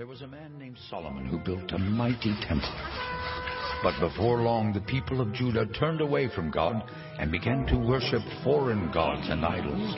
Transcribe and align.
There 0.00 0.06
was 0.06 0.22
a 0.22 0.26
man 0.26 0.58
named 0.58 0.78
Solomon 0.88 1.26
who 1.26 1.36
built 1.36 1.72
a 1.72 1.78
mighty 1.78 2.34
temple. 2.48 2.72
But 3.82 4.00
before 4.00 4.40
long, 4.40 4.72
the 4.72 4.80
people 4.80 5.20
of 5.20 5.34
Judah 5.34 5.66
turned 5.66 6.00
away 6.00 6.26
from 6.34 6.50
God 6.50 6.90
and 7.18 7.30
began 7.30 7.66
to 7.66 7.76
worship 7.76 8.22
foreign 8.42 8.90
gods 8.92 9.28
and 9.28 9.44
idols. 9.44 9.92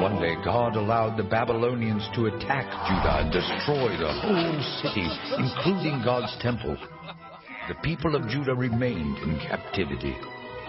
One 0.00 0.22
day, 0.22 0.36
God 0.44 0.76
allowed 0.76 1.16
the 1.16 1.28
Babylonians 1.28 2.06
to 2.14 2.26
attack 2.26 2.70
Judah 2.86 3.26
and 3.26 3.32
destroy 3.32 3.98
the 3.98 4.14
whole 4.14 4.62
city, 4.78 5.10
including 5.42 6.04
God's 6.04 6.30
temple. 6.40 6.76
The 7.66 7.82
people 7.82 8.14
of 8.14 8.28
Judah 8.28 8.54
remained 8.54 9.18
in 9.18 9.40
captivity 9.40 10.14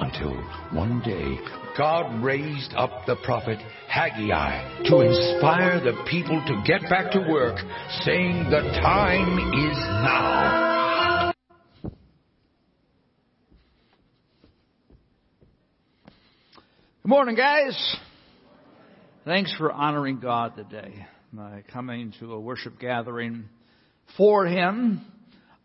until 0.02 0.36
one 0.73 0.99
day 1.02 1.38
God 1.77 2.23
raised 2.23 2.73
up 2.73 3.05
the 3.05 3.15
prophet 3.23 3.59
Haggai 3.88 4.83
to 4.86 5.01
inspire 5.01 5.79
the 5.79 6.04
people 6.09 6.43
to 6.47 6.63
get 6.65 6.81
back 6.89 7.11
to 7.11 7.20
work, 7.20 7.57
saying, 8.01 8.50
The 8.50 8.61
time 8.82 9.37
is 9.54 9.77
now. 9.77 11.32
Good 17.04 17.10
morning, 17.10 17.36
guys. 17.36 17.96
Thanks 19.24 19.54
for 19.57 19.71
honoring 19.71 20.19
God 20.19 20.55
today 20.55 21.05
by 21.32 21.63
coming 21.71 22.13
to 22.19 22.33
a 22.33 22.39
worship 22.39 22.79
gathering 22.79 23.46
for 24.18 24.46
Him. 24.46 25.02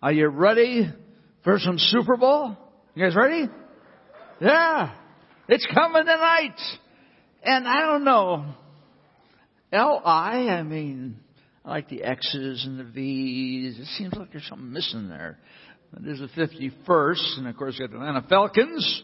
Are 0.03 0.13
you 0.13 0.29
ready 0.29 0.91
for 1.43 1.59
some 1.59 1.79
Super 1.79 2.17
Bowl? 2.17 2.57
You 2.95 3.05
guys 3.05 3.17
ready? 3.17 3.49
Yeah. 4.41 4.95
It's 5.49 5.67
coming 5.73 6.05
tonight. 6.05 6.61
And 7.43 7.67
I 7.67 7.81
don't 7.83 8.05
know. 8.05 8.55
L-I, 9.73 10.49
I 10.49 10.63
mean, 10.63 11.19
I 11.65 11.71
like 11.71 11.89
the 11.89 12.03
X's 12.03 12.65
and 12.65 12.79
the 12.79 12.85
V's. 12.85 13.79
It 13.79 13.87
seems 13.97 14.15
like 14.15 14.33
there's 14.33 14.47
something 14.47 14.73
missing 14.73 15.09
there. 15.09 15.39
There's 15.99 16.21
the 16.21 16.29
51st, 16.29 17.39
and 17.39 17.49
of 17.49 17.57
course 17.57 17.79
you 17.79 17.87
got 17.87 17.93
the 17.93 18.01
Atlanta 18.01 18.27
Falcons 18.29 19.03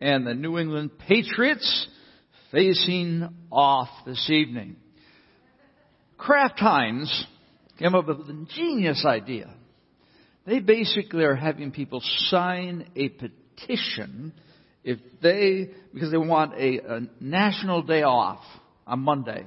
and 0.00 0.26
the 0.26 0.34
New 0.34 0.58
England 0.58 0.98
Patriots 0.98 1.88
facing 2.50 3.28
off 3.50 3.88
this 4.06 4.28
evening. 4.30 4.76
Kraft 6.16 6.58
Heinz 6.58 7.26
came 7.78 7.94
up 7.94 8.06
with 8.06 8.18
a 8.20 8.46
genius 8.54 9.04
idea. 9.06 9.52
They 10.46 10.60
basically 10.60 11.24
are 11.24 11.34
having 11.34 11.70
people 11.70 12.00
sign 12.28 12.88
a 12.96 13.08
petition 13.08 14.32
if 14.84 14.98
they, 15.22 15.70
because 15.92 16.10
they 16.10 16.16
want 16.16 16.54
a, 16.54 16.78
a 16.78 17.00
national 17.20 17.82
day 17.82 18.02
off 18.02 18.40
on 18.86 19.00
Monday, 19.00 19.44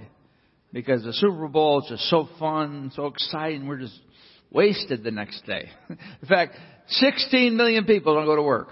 because 0.71 1.03
the 1.03 1.13
Super 1.13 1.47
Bowl 1.47 1.81
is 1.81 1.89
just 1.89 2.03
so 2.09 2.27
fun, 2.39 2.91
so 2.95 3.07
exciting, 3.07 3.67
we're 3.67 3.79
just 3.79 3.99
wasted 4.51 5.03
the 5.03 5.11
next 5.11 5.45
day. 5.45 5.69
In 5.89 6.27
fact, 6.27 6.55
16 6.87 7.55
million 7.55 7.85
people 7.85 8.15
don't 8.15 8.25
go 8.25 8.35
to 8.35 8.43
work 8.43 8.69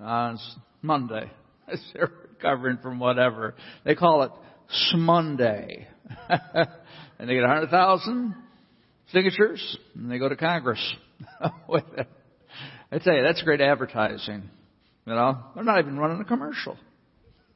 on 0.00 0.38
Monday. 0.82 1.30
They're 1.94 2.10
recovering 2.30 2.78
from 2.78 2.98
whatever. 2.98 3.54
They 3.84 3.94
call 3.94 4.22
it 4.22 4.32
Smonday. 4.92 5.86
and 6.28 7.28
they 7.28 7.34
get 7.34 7.42
100,000 7.42 8.34
signatures, 9.12 9.78
and 9.94 10.10
they 10.10 10.18
go 10.18 10.28
to 10.28 10.36
Congress 10.36 10.94
with 11.68 11.84
it. 11.96 12.08
I 12.90 12.98
tell 12.98 13.14
you, 13.14 13.22
that's 13.22 13.42
great 13.42 13.60
advertising. 13.60 14.50
You 15.06 15.14
know, 15.14 15.38
they're 15.54 15.64
not 15.64 15.80
even 15.80 15.98
running 15.98 16.20
a 16.20 16.24
commercial. 16.24 16.76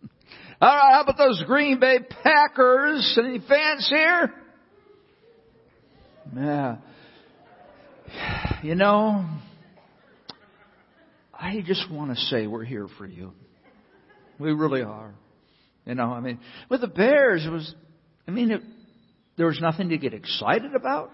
All 0.60 0.68
right, 0.68 0.94
how 0.94 1.02
about 1.02 1.16
those 1.16 1.42
Green 1.46 1.78
Bay 1.78 2.00
Packers? 2.22 3.18
Any 3.22 3.38
fans 3.38 3.88
here? 3.88 4.32
Yeah. 6.34 6.76
You 8.62 8.74
know, 8.74 9.24
I 11.32 11.62
just 11.64 11.90
want 11.90 12.14
to 12.14 12.16
say 12.16 12.46
we're 12.46 12.64
here 12.64 12.88
for 12.98 13.06
you. 13.06 13.32
We 14.38 14.52
really 14.52 14.82
are. 14.82 15.14
You 15.84 15.94
know, 15.94 16.12
I 16.12 16.20
mean, 16.20 16.40
with 16.68 16.80
the 16.80 16.88
Bears, 16.88 17.46
it 17.46 17.50
was, 17.50 17.74
I 18.26 18.32
mean, 18.32 18.50
it, 18.50 18.62
there 19.36 19.46
was 19.46 19.60
nothing 19.60 19.90
to 19.90 19.98
get 19.98 20.14
excited 20.14 20.74
about. 20.74 21.12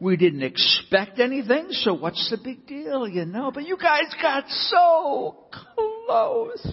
We 0.00 0.16
didn't 0.16 0.42
expect 0.42 1.18
anything, 1.18 1.66
so 1.70 1.92
what's 1.94 2.30
the 2.30 2.38
big 2.42 2.66
deal, 2.66 3.08
you 3.08 3.24
know? 3.24 3.50
But 3.52 3.66
you 3.66 3.76
guys 3.76 4.14
got 4.22 4.44
so 4.48 5.46
close. 5.50 6.72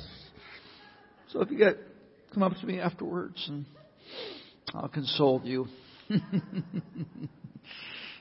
So 1.32 1.42
if 1.42 1.50
you 1.50 1.58
get, 1.58 1.78
come 2.34 2.44
up 2.44 2.54
to 2.60 2.66
me 2.68 2.80
afterwards 2.80 3.44
and 3.48 3.66
I'll 4.76 4.90
console 4.90 5.42
you. 5.44 5.68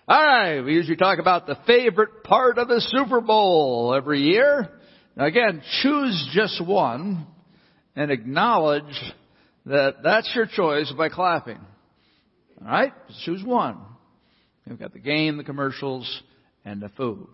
All 0.08 0.22
right, 0.22 0.60
we 0.62 0.72
usually 0.74 0.96
talk 0.96 1.18
about 1.18 1.46
the 1.46 1.58
favorite 1.66 2.24
part 2.24 2.56
of 2.58 2.68
the 2.68 2.80
Super 2.80 3.20
Bowl 3.20 3.94
every 3.94 4.20
year. 4.20 4.70
Now 5.16 5.26
again, 5.26 5.62
choose 5.82 6.30
just 6.32 6.66
one 6.66 7.26
and 7.94 8.10
acknowledge 8.10 8.84
that 9.66 9.96
that's 10.02 10.30
your 10.34 10.46
choice 10.46 10.92
by 10.96 11.08
clapping. 11.10 11.60
All 12.60 12.70
right, 12.70 12.92
choose 13.24 13.44
one. 13.44 13.78
We've 14.66 14.78
got 14.78 14.92
the 14.92 14.98
game, 14.98 15.36
the 15.36 15.44
commercials, 15.44 16.22
and 16.64 16.80
the 16.80 16.88
food. 16.90 17.26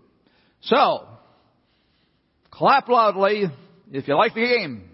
So, 0.63 1.07
clap 2.51 2.89
loudly 2.89 3.45
if 3.93 4.09
you 4.09 4.17
like 4.17 4.35
the 4.35 4.41
game. 4.41 4.85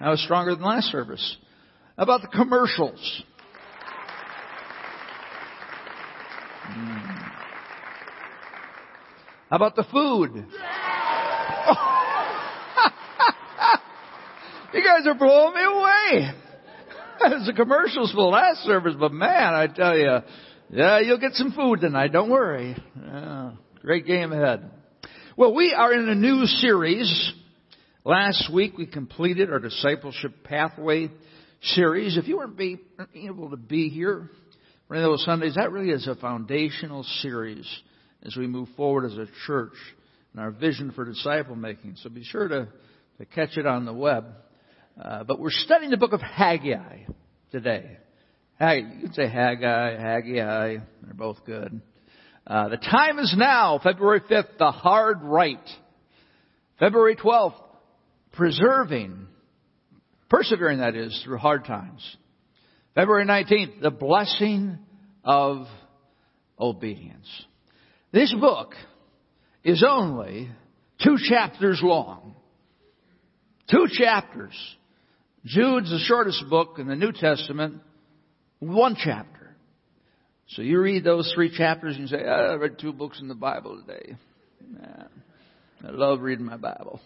That 0.00 0.10
was 0.10 0.20
stronger 0.22 0.54
than 0.54 0.64
last 0.64 0.86
service. 0.86 1.36
How 1.96 2.02
about 2.02 2.22
the 2.22 2.28
commercials? 2.28 3.22
Hmm. 6.64 6.96
How 9.48 9.56
about 9.56 9.76
the 9.76 9.84
food? 9.84 10.34
you 14.74 14.84
guys 14.84 15.06
are 15.06 15.14
blowing 15.14 15.54
me 15.54 15.62
away. 15.62 16.34
There's 17.28 17.46
the 17.46 17.52
commercials 17.52 18.10
for 18.10 18.16
the 18.16 18.22
last 18.22 18.60
service, 18.64 18.94
but 18.98 19.12
man, 19.12 19.54
I 19.54 19.66
tell 19.68 19.96
you, 19.96 20.18
yeah, 20.70 21.00
you'll 21.00 21.20
get 21.20 21.32
some 21.34 21.52
food 21.52 21.80
tonight. 21.80 22.12
Don't 22.12 22.30
worry. 22.30 22.76
Yeah, 23.00 23.52
great 23.80 24.06
game 24.06 24.32
ahead. 24.32 24.70
Well, 25.36 25.54
we 25.54 25.72
are 25.72 25.92
in 25.92 26.08
a 26.08 26.14
new 26.14 26.44
series. 26.46 27.32
Last 28.04 28.52
week 28.52 28.76
we 28.76 28.86
completed 28.86 29.50
our 29.50 29.58
discipleship 29.58 30.44
pathway 30.44 31.10
series. 31.62 32.16
If 32.16 32.28
you 32.28 32.38
weren't 32.38 32.56
be, 32.56 32.78
able 33.14 33.50
to 33.50 33.56
be 33.56 33.88
here 33.88 34.30
for 34.88 34.94
any 34.94 35.04
of 35.04 35.10
those 35.10 35.24
Sundays, 35.24 35.54
that 35.54 35.72
really 35.72 35.90
is 35.90 36.06
a 36.06 36.14
foundational 36.16 37.04
series 37.20 37.66
as 38.22 38.36
we 38.36 38.46
move 38.46 38.68
forward 38.76 39.04
as 39.04 39.16
a 39.16 39.26
church 39.46 39.74
and 40.32 40.40
our 40.40 40.50
vision 40.50 40.92
for 40.92 41.04
disciple 41.04 41.56
making. 41.56 41.96
So 42.02 42.10
be 42.10 42.24
sure 42.24 42.48
to, 42.48 42.68
to 43.18 43.24
catch 43.24 43.56
it 43.56 43.66
on 43.66 43.84
the 43.84 43.92
web. 43.92 44.26
Uh, 45.00 45.24
but 45.24 45.38
we're 45.38 45.50
studying 45.50 45.90
the 45.90 45.96
book 45.98 46.12
of 46.12 46.22
Haggai 46.22 47.00
today. 47.52 47.98
Haggai, 48.58 48.94
you 48.94 49.00
can 49.00 49.12
say 49.12 49.28
Haggai, 49.28 50.00
Haggai, 50.00 50.78
they're 51.02 51.14
both 51.14 51.44
good. 51.44 51.82
Uh, 52.46 52.68
the 52.68 52.78
time 52.78 53.18
is 53.18 53.34
now, 53.36 53.78
February 53.82 54.20
5th, 54.20 54.56
the 54.58 54.70
hard 54.70 55.18
right. 55.22 55.68
February 56.78 57.16
12th, 57.16 57.60
preserving, 58.32 59.26
persevering 60.30 60.78
that 60.78 60.94
is, 60.94 61.20
through 61.24 61.38
hard 61.38 61.66
times. 61.66 62.16
February 62.94 63.26
19th, 63.26 63.82
the 63.82 63.90
blessing 63.90 64.78
of 65.24 65.66
obedience. 66.58 67.28
This 68.12 68.34
book 68.40 68.72
is 69.62 69.84
only 69.86 70.48
two 71.04 71.16
chapters 71.28 71.80
long. 71.82 72.34
Two 73.70 73.86
chapters. 73.90 74.54
Jude's 75.46 75.90
the 75.90 76.00
shortest 76.00 76.44
book 76.50 76.78
in 76.78 76.88
the 76.88 76.96
New 76.96 77.12
Testament, 77.12 77.80
one 78.58 78.96
chapter. 78.98 79.56
So 80.48 80.62
you 80.62 80.80
read 80.80 81.04
those 81.04 81.30
three 81.34 81.56
chapters 81.56 81.94
and 81.94 82.08
you 82.10 82.16
say, 82.16 82.24
oh, 82.26 82.52
I 82.52 82.54
read 82.54 82.80
two 82.80 82.92
books 82.92 83.20
in 83.20 83.28
the 83.28 83.34
Bible 83.34 83.80
today. 83.80 84.16
Nah, 84.68 85.04
I 85.86 85.90
love 85.92 86.20
reading 86.20 86.46
my 86.46 86.56
Bible. 86.56 87.00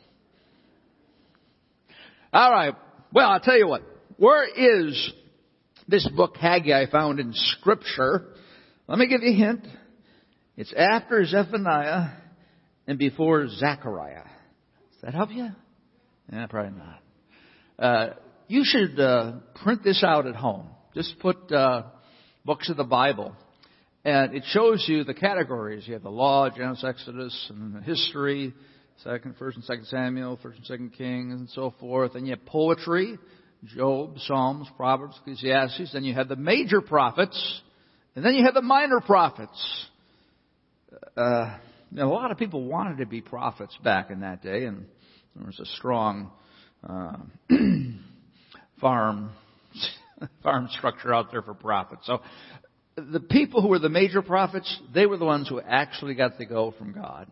All 2.32 2.50
right. 2.50 2.74
Well, 3.12 3.28
I'll 3.28 3.40
tell 3.40 3.58
you 3.58 3.68
what. 3.68 3.82
Where 4.16 4.46
is 4.46 5.12
this 5.86 6.08
book 6.08 6.36
Haggai 6.36 6.86
found 6.90 7.20
in 7.20 7.32
Scripture? 7.34 8.28
Let 8.86 8.98
me 8.98 9.06
give 9.06 9.22
you 9.22 9.32
a 9.32 9.36
hint. 9.36 9.66
It's 10.56 10.72
after 10.74 11.24
Zephaniah 11.26 12.10
and 12.86 12.98
before 12.98 13.48
Zechariah. 13.48 14.24
Does 14.92 15.02
that 15.02 15.14
help 15.14 15.30
you? 15.30 15.48
Yeah, 16.32 16.46
probably 16.46 16.78
not. 16.78 17.02
Uh, 17.78 18.14
you 18.50 18.62
should 18.64 18.98
uh, 18.98 19.34
print 19.62 19.84
this 19.84 20.02
out 20.02 20.26
at 20.26 20.34
home. 20.34 20.66
Just 20.92 21.20
put 21.20 21.52
uh, 21.52 21.84
books 22.44 22.68
of 22.68 22.76
the 22.76 22.82
Bible, 22.82 23.32
and 24.04 24.34
it 24.34 24.42
shows 24.48 24.84
you 24.88 25.04
the 25.04 25.14
categories. 25.14 25.86
You 25.86 25.94
have 25.94 26.02
the 26.02 26.10
Law, 26.10 26.50
Genesis, 26.50 26.82
Exodus, 26.84 27.46
and 27.48 27.84
history, 27.84 28.52
Second, 29.04 29.36
First 29.38 29.56
and 29.56 29.64
Second 29.64 29.86
Samuel, 29.86 30.36
First 30.42 30.58
and 30.58 30.66
Second 30.66 30.94
Kings, 30.94 31.32
and 31.32 31.48
so 31.50 31.72
forth. 31.78 32.16
And 32.16 32.26
you 32.26 32.34
have 32.34 32.44
poetry, 32.44 33.18
Job, 33.66 34.16
Psalms, 34.26 34.66
Proverbs, 34.76 35.14
Ecclesiastes. 35.20 35.92
Then 35.92 36.02
you 36.02 36.14
have 36.14 36.28
the 36.28 36.34
major 36.34 36.80
prophets, 36.80 37.62
and 38.16 38.24
then 38.24 38.34
you 38.34 38.44
have 38.46 38.54
the 38.54 38.62
minor 38.62 39.00
prophets. 39.00 39.86
Uh, 41.16 41.56
a 41.96 42.04
lot 42.04 42.32
of 42.32 42.36
people 42.36 42.64
wanted 42.64 42.98
to 42.98 43.06
be 43.06 43.20
prophets 43.20 43.78
back 43.84 44.10
in 44.10 44.22
that 44.22 44.42
day, 44.42 44.64
and 44.64 44.86
there 45.36 45.46
was 45.46 45.60
a 45.60 45.66
strong 45.66 46.32
uh, 46.82 47.16
farm 48.80 49.30
farm 50.42 50.68
structure 50.76 51.14
out 51.14 51.30
there 51.30 51.42
for 51.42 51.54
profit. 51.54 51.98
So 52.04 52.20
the 52.96 53.20
people 53.20 53.62
who 53.62 53.68
were 53.68 53.78
the 53.78 53.88
major 53.88 54.22
prophets, 54.22 54.80
they 54.92 55.06
were 55.06 55.16
the 55.16 55.24
ones 55.24 55.48
who 55.48 55.60
actually 55.60 56.14
got 56.14 56.38
the 56.38 56.46
go 56.46 56.74
from 56.76 56.92
God, 56.92 57.28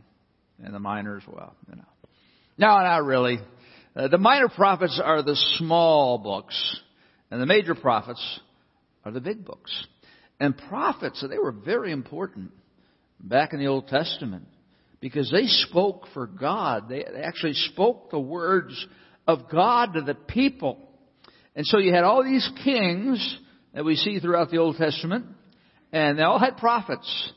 and 0.62 0.74
the 0.74 0.78
minors, 0.78 1.22
well, 1.26 1.54
you 1.68 1.76
know. 1.76 1.82
No, 2.56 2.66
not 2.66 3.04
really. 3.04 3.38
Uh, 3.94 4.08
the 4.08 4.18
minor 4.18 4.48
prophets 4.48 5.00
are 5.02 5.22
the 5.22 5.36
small 5.56 6.18
books, 6.18 6.80
and 7.30 7.40
the 7.40 7.46
major 7.46 7.74
prophets 7.74 8.40
are 9.04 9.12
the 9.12 9.20
big 9.20 9.44
books. 9.44 9.86
And 10.40 10.56
prophets, 10.56 11.24
they 11.28 11.38
were 11.38 11.52
very 11.52 11.92
important 11.92 12.52
back 13.20 13.52
in 13.52 13.58
the 13.58 13.66
Old 13.66 13.88
Testament 13.88 14.46
because 15.00 15.30
they 15.30 15.46
spoke 15.46 16.06
for 16.14 16.26
God. 16.26 16.88
They 16.88 17.04
actually 17.04 17.54
spoke 17.54 18.10
the 18.10 18.20
words 18.20 18.86
of 19.26 19.50
God 19.50 19.94
to 19.94 20.02
the 20.02 20.14
people. 20.14 20.87
And 21.58 21.66
so 21.66 21.78
you 21.78 21.92
had 21.92 22.04
all 22.04 22.22
these 22.22 22.48
kings 22.62 23.36
that 23.74 23.84
we 23.84 23.96
see 23.96 24.20
throughout 24.20 24.48
the 24.52 24.58
Old 24.58 24.76
Testament, 24.76 25.26
and 25.92 26.16
they 26.16 26.22
all 26.22 26.38
had 26.38 26.56
prophets. 26.56 27.32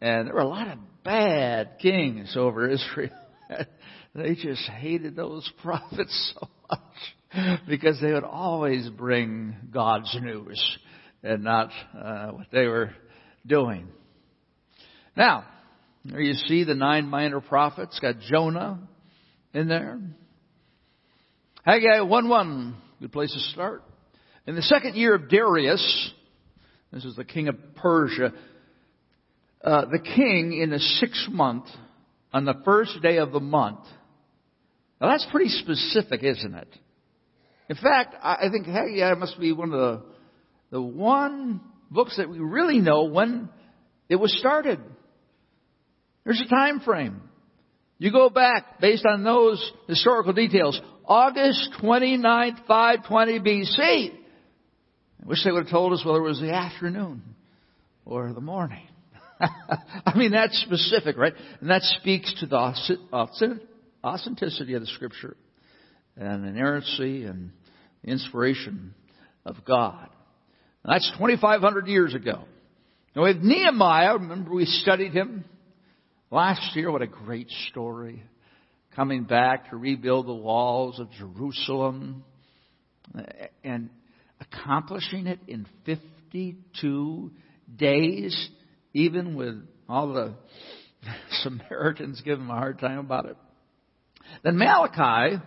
And 0.00 0.26
there 0.26 0.32
were 0.32 0.40
a 0.40 0.48
lot 0.48 0.68
of 0.68 0.78
bad 1.04 1.72
kings 1.78 2.34
over 2.34 2.66
Israel. 2.66 3.10
they 4.14 4.36
just 4.36 4.66
hated 4.70 5.16
those 5.16 5.52
prophets 5.62 6.32
so 6.34 6.48
much 6.70 7.60
because 7.68 8.00
they 8.00 8.10
would 8.10 8.24
always 8.24 8.88
bring 8.88 9.54
God's 9.70 10.16
news 10.18 10.78
and 11.22 11.44
not 11.44 11.68
uh, 11.94 12.28
what 12.28 12.46
they 12.50 12.64
were 12.68 12.92
doing. 13.46 13.86
Now, 15.14 15.44
there 16.06 16.22
you 16.22 16.32
see 16.32 16.64
the 16.64 16.74
nine 16.74 17.06
minor 17.06 17.42
prophets. 17.42 17.98
Got 18.00 18.20
Jonah 18.30 18.88
in 19.52 19.68
there. 19.68 20.00
Haggai 21.66 22.00
1 22.00 22.28
1. 22.30 22.76
Good 23.00 23.12
place 23.12 23.32
to 23.32 23.38
start. 23.52 23.84
In 24.48 24.56
the 24.56 24.62
second 24.62 24.96
year 24.96 25.14
of 25.14 25.28
Darius, 25.28 26.12
this 26.92 27.04
is 27.04 27.14
the 27.14 27.24
king 27.24 27.46
of 27.46 27.56
Persia, 27.76 28.32
uh, 29.62 29.84
the 29.84 30.00
king 30.00 30.58
in 30.60 30.70
the 30.70 30.80
sixth 30.80 31.28
month, 31.30 31.66
on 32.32 32.44
the 32.44 32.54
first 32.64 33.00
day 33.00 33.18
of 33.18 33.30
the 33.30 33.38
month. 33.40 33.84
Now 35.00 35.10
that's 35.10 35.26
pretty 35.30 35.48
specific, 35.48 36.24
isn't 36.24 36.54
it? 36.54 36.68
In 37.68 37.76
fact, 37.76 38.16
I 38.20 38.48
think 38.50 38.66
Haggai 38.66 39.14
must 39.14 39.38
be 39.38 39.52
one 39.52 39.72
of 39.72 39.78
the, 39.78 40.02
the 40.72 40.82
one 40.82 41.60
books 41.90 42.16
that 42.16 42.28
we 42.28 42.40
really 42.40 42.80
know 42.80 43.04
when 43.04 43.48
it 44.08 44.16
was 44.16 44.36
started. 44.40 44.80
There's 46.24 46.42
a 46.44 46.48
time 46.48 46.80
frame. 46.80 47.27
You 47.98 48.12
go 48.12 48.30
back 48.30 48.80
based 48.80 49.04
on 49.04 49.24
those 49.24 49.72
historical 49.88 50.32
details. 50.32 50.80
August 51.04 51.70
29th, 51.82 52.66
520 52.66 53.40
BC. 53.40 54.10
I 55.22 55.26
wish 55.26 55.44
they 55.44 55.50
would 55.50 55.64
have 55.64 55.70
told 55.70 55.92
us 55.92 56.04
whether 56.04 56.18
it 56.18 56.22
was 56.22 56.40
the 56.40 56.52
afternoon 56.52 57.22
or 58.04 58.32
the 58.32 58.40
morning. 58.40 58.86
I 59.40 60.16
mean, 60.16 60.30
that's 60.30 60.56
specific, 60.60 61.16
right? 61.16 61.34
And 61.60 61.70
that 61.70 61.82
speaks 61.82 62.32
to 62.40 62.46
the 62.46 63.60
authenticity 64.04 64.74
of 64.74 64.80
the 64.80 64.86
scripture 64.86 65.36
and 66.16 66.46
inerrancy 66.46 67.24
and 67.24 67.50
inspiration 68.04 68.94
of 69.44 69.64
God. 69.64 70.08
And 70.84 70.94
that's 70.94 71.10
2,500 71.18 71.88
years 71.88 72.14
ago. 72.14 72.44
Now 73.16 73.24
have 73.24 73.38
Nehemiah. 73.38 74.14
Remember 74.14 74.52
we 74.52 74.66
studied 74.66 75.12
him 75.12 75.44
Last 76.30 76.76
year, 76.76 76.90
what 76.90 77.00
a 77.00 77.06
great 77.06 77.48
story. 77.70 78.22
Coming 78.94 79.24
back 79.24 79.70
to 79.70 79.76
rebuild 79.76 80.26
the 80.26 80.34
walls 80.34 81.00
of 81.00 81.10
Jerusalem 81.12 82.22
and 83.64 83.88
accomplishing 84.38 85.26
it 85.26 85.38
in 85.48 85.66
52 85.86 87.30
days, 87.74 88.48
even 88.92 89.36
with 89.36 89.56
all 89.88 90.12
the 90.12 90.34
Samaritans 91.42 92.20
giving 92.22 92.44
him 92.44 92.50
a 92.50 92.54
hard 92.54 92.78
time 92.78 92.98
about 92.98 93.24
it. 93.24 93.36
Then 94.44 94.58
Malachi, 94.58 95.40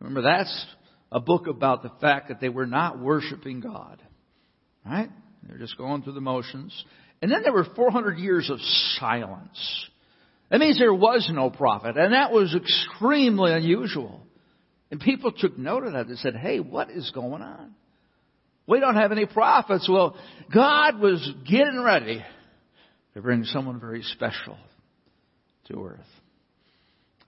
remember 0.00 0.22
that's 0.22 0.66
a 1.10 1.20
book 1.20 1.46
about 1.46 1.82
the 1.82 1.92
fact 2.00 2.28
that 2.28 2.40
they 2.40 2.48
were 2.48 2.66
not 2.66 2.98
worshiping 2.98 3.60
God. 3.60 4.00
Right? 4.86 5.10
They're 5.42 5.58
just 5.58 5.76
going 5.76 6.02
through 6.02 6.14
the 6.14 6.22
motions. 6.22 6.72
And 7.20 7.30
then 7.30 7.42
there 7.42 7.52
were 7.52 7.66
400 7.76 8.18
years 8.18 8.48
of 8.48 8.58
silence. 8.98 9.88
That 10.52 10.60
means 10.60 10.78
there 10.78 10.92
was 10.92 11.30
no 11.32 11.48
prophet, 11.48 11.96
and 11.96 12.12
that 12.12 12.30
was 12.30 12.54
extremely 12.54 13.54
unusual. 13.54 14.20
And 14.90 15.00
people 15.00 15.32
took 15.32 15.56
note 15.56 15.84
of 15.84 15.94
that. 15.94 16.08
They 16.08 16.16
said, 16.16 16.36
hey, 16.36 16.60
what 16.60 16.90
is 16.90 17.10
going 17.10 17.40
on? 17.40 17.74
We 18.66 18.78
don't 18.78 18.96
have 18.96 19.12
any 19.12 19.24
prophets. 19.24 19.88
Well, 19.90 20.14
God 20.54 21.00
was 21.00 21.26
getting 21.48 21.82
ready 21.82 22.22
to 23.14 23.22
bring 23.22 23.44
someone 23.44 23.80
very 23.80 24.02
special 24.02 24.58
to 25.68 25.86
earth, 25.86 26.00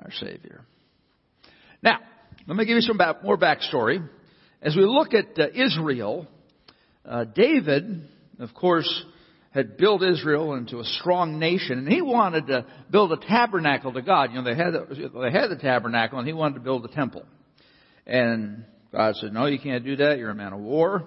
our 0.01 0.13
Savior. 0.13 0.61
Now, 1.83 2.01
let 2.47 2.59
me 2.59 2.67
give 2.67 2.75
you 2.75 2.83
some 2.83 2.99
back, 2.99 3.25
more 3.25 3.39
backstory. 3.39 4.07
As 4.61 4.77
we 4.77 4.85
look 4.85 5.15
at 5.15 5.39
uh, 5.39 5.47
Israel, 5.55 6.27
uh, 7.07 7.25
David, 7.25 8.07
of 8.39 8.53
course, 8.53 9.05
had 9.55 9.77
built 9.77 10.03
Israel 10.03 10.55
into 10.55 10.81
a 10.81 10.85
strong 10.85 11.39
nation, 11.39 11.79
and 11.79 11.89
he 11.89 12.03
wanted 12.03 12.49
to 12.49 12.67
build 12.91 13.13
a 13.13 13.17
tabernacle 13.17 13.93
to 13.93 14.03
God. 14.03 14.31
You 14.33 14.43
know, 14.43 14.45
they 14.45 14.57
had 14.57 14.73
the, 14.73 15.11
they 15.23 15.31
had 15.31 15.49
the 15.49 15.59
tabernacle, 15.61 16.19
and 16.19 16.27
he 16.27 16.35
wanted 16.35 16.55
to 16.55 16.61
build 16.61 16.85
a 16.85 16.89
temple. 16.89 17.25
And 18.05 18.65
God 18.91 19.15
said, 19.17 19.33
"No, 19.33 19.47
you 19.47 19.61
can't 19.61 19.85
do 19.85 19.97
that. 19.97 20.19
You're 20.19 20.31
a 20.31 20.35
man 20.35 20.53
of 20.53 20.59
war. 20.59 21.07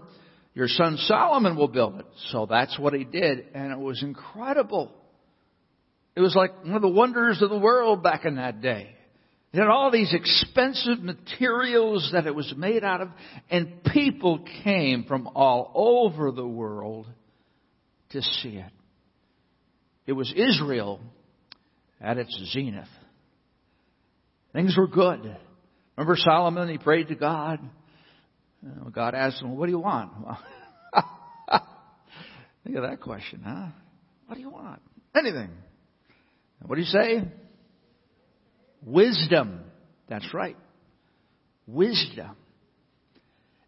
Your 0.55 0.69
son 0.69 0.95
Solomon 0.97 1.57
will 1.57 1.67
build 1.67 1.99
it." 1.99 2.05
So 2.31 2.45
that's 2.49 2.79
what 2.79 2.93
he 2.93 3.03
did, 3.03 3.47
and 3.53 3.73
it 3.73 3.79
was 3.79 4.01
incredible. 4.01 4.93
It 6.15 6.21
was 6.21 6.33
like 6.33 6.63
one 6.63 6.73
of 6.73 6.81
the 6.81 6.87
wonders 6.87 7.41
of 7.41 7.49
the 7.49 7.59
world 7.59 8.01
back 8.01 8.23
in 8.23 8.35
that 8.37 8.61
day. 8.61 8.95
It 9.51 9.59
had 9.59 9.67
all 9.67 9.91
these 9.91 10.13
expensive 10.13 10.99
materials 10.99 12.11
that 12.13 12.27
it 12.27 12.35
was 12.35 12.53
made 12.57 12.83
out 12.83 13.01
of, 13.01 13.09
and 13.49 13.83
people 13.83 14.45
came 14.63 15.03
from 15.03 15.27
all 15.35 15.71
over 15.75 16.31
the 16.31 16.47
world 16.47 17.07
to 18.11 18.21
see 18.21 18.57
it. 18.57 18.71
It 20.05 20.13
was 20.13 20.33
Israel 20.35 21.01
at 21.99 22.17
its 22.17 22.33
zenith. 22.53 22.87
Things 24.53 24.75
were 24.77 24.87
good. 24.87 25.35
Remember 25.97 26.15
Solomon? 26.15 26.69
He 26.69 26.77
prayed 26.77 27.09
to 27.09 27.15
God. 27.15 27.59
God 28.93 29.13
asked 29.15 29.41
him, 29.41 29.55
What 29.57 29.65
do 29.65 29.71
you 29.71 29.79
want? 29.79 30.11
Think 32.63 32.77
of 32.77 32.83
that 32.83 33.01
question, 33.01 33.41
huh? 33.45 33.67
What 34.25 34.35
do 34.35 34.41
you 34.41 34.49
want? 34.49 34.81
Anything. 35.15 35.49
What 36.65 36.75
do 36.75 36.81
you 36.81 36.87
say? 36.87 37.23
Wisdom. 38.83 39.61
That's 40.09 40.33
right. 40.33 40.57
Wisdom. 41.65 42.35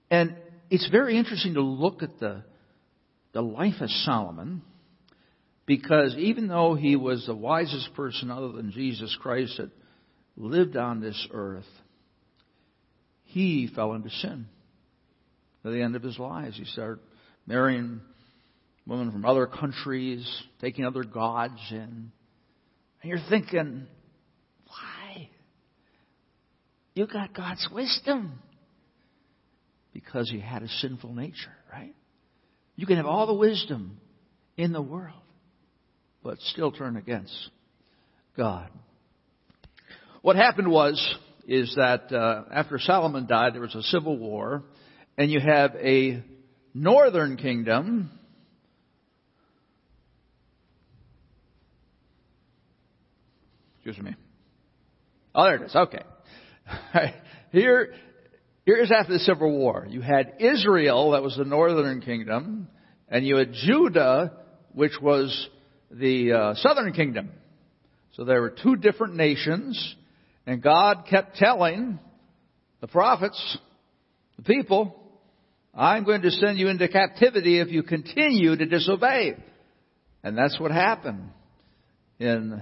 And 0.10 0.36
it's 0.70 0.88
very 0.90 1.18
interesting 1.18 1.54
to 1.54 1.62
look 1.62 2.04
at 2.04 2.20
the 2.20 2.44
the 3.34 3.42
life 3.42 3.82
of 3.82 3.90
Solomon 3.90 4.62
because 5.70 6.16
even 6.18 6.48
though 6.48 6.74
he 6.74 6.96
was 6.96 7.28
the 7.28 7.36
wisest 7.36 7.94
person 7.94 8.32
other 8.32 8.52
than 8.52 8.72
Jesus 8.72 9.16
Christ 9.22 9.58
that 9.58 9.70
lived 10.36 10.76
on 10.76 11.00
this 11.00 11.28
earth, 11.32 11.68
he 13.26 13.70
fell 13.76 13.94
into 13.94 14.10
sin. 14.10 14.48
At 15.64 15.70
the 15.70 15.84
end 15.84 15.96
of 15.96 16.02
his 16.02 16.18
lives, 16.18 16.58
he 16.58 16.66
started 16.66 17.04
marrying 17.46 18.02
women 18.88 19.12
from 19.12 19.26
other 19.26 19.46
countries, 19.46 20.28
taking 20.60 20.86
other 20.88 21.04
gods 21.04 21.60
in. 21.70 22.12
And 23.04 23.04
you're 23.04 23.20
thinking, 23.30 23.86
why? 24.66 25.30
You 26.96 27.06
got 27.06 27.36
God's 27.36 27.70
wisdom. 27.72 28.40
Because 29.94 30.32
he 30.32 30.40
had 30.40 30.64
a 30.64 30.68
sinful 30.68 31.14
nature, 31.14 31.56
right? 31.72 31.94
You 32.80 32.86
can 32.86 32.96
have 32.96 33.06
all 33.06 33.28
the 33.28 33.34
wisdom 33.34 33.98
in 34.56 34.72
the 34.72 34.82
world, 34.82 35.22
but 36.24 36.40
still 36.40 36.72
turn 36.72 36.96
against 36.96 37.50
God. 38.38 38.70
What 40.22 40.38
happened 40.38 40.72
was, 40.72 41.16
is 41.46 41.74
that 41.76 42.10
uh, 42.14 42.46
after 42.54 42.80
Solomon 42.80 43.28
died, 43.28 43.54
there 43.54 43.60
was 43.60 43.76
a 43.76 43.82
civil 43.82 44.18
war, 44.18 44.64
and 45.18 45.30
you 45.30 45.42
have 45.42 45.76
a 45.76 46.24
northern 46.74 47.36
kingdom. 47.36 48.12
Excuse 53.84 54.02
me. 54.02 54.16
Oh, 55.36 55.44
there 55.44 55.56
it 55.56 55.64
is. 55.64 55.76
Okay. 55.76 56.04
Here, 57.52 57.94
here's 58.76 58.92
after 58.92 59.14
the 59.14 59.20
Civil 59.20 59.52
War. 59.58 59.88
You 59.90 60.02
had 60.02 60.34
Israel, 60.40 61.12
that 61.12 61.24
was 61.24 61.36
the 61.36 61.44
northern 61.44 62.02
kingdom, 62.02 62.68
and 63.08 63.26
you 63.26 63.38
had 63.38 63.52
Judah, 63.52 64.34
which 64.74 64.94
was 65.02 65.50
the 65.90 66.34
uh, 66.34 66.54
southern 66.56 66.94
kingdom. 66.94 67.32
So 68.14 68.26
there 68.26 68.42
were 68.42 68.54
two 68.62 68.76
different 68.76 69.16
nations, 69.16 69.96
and 70.46 70.62
God 70.62 71.06
kept 71.10 71.36
telling 71.38 71.98
the 72.80 72.88
prophets, 72.88 73.58
the 74.38 74.44
people, 74.44 74.96
I'm 75.74 76.04
going 76.04 76.22
to 76.22 76.32
send 76.32 76.60
you 76.60 76.68
into 76.68 76.88
captivity 76.88 77.60
if 77.60 77.70
you 77.72 77.82
continue 77.82 78.56
to 78.56 78.66
disobey. 78.68 79.36
And 80.22 80.38
that's 80.38 80.60
what 80.60 80.72
happened 80.72 81.32
in 82.20 82.62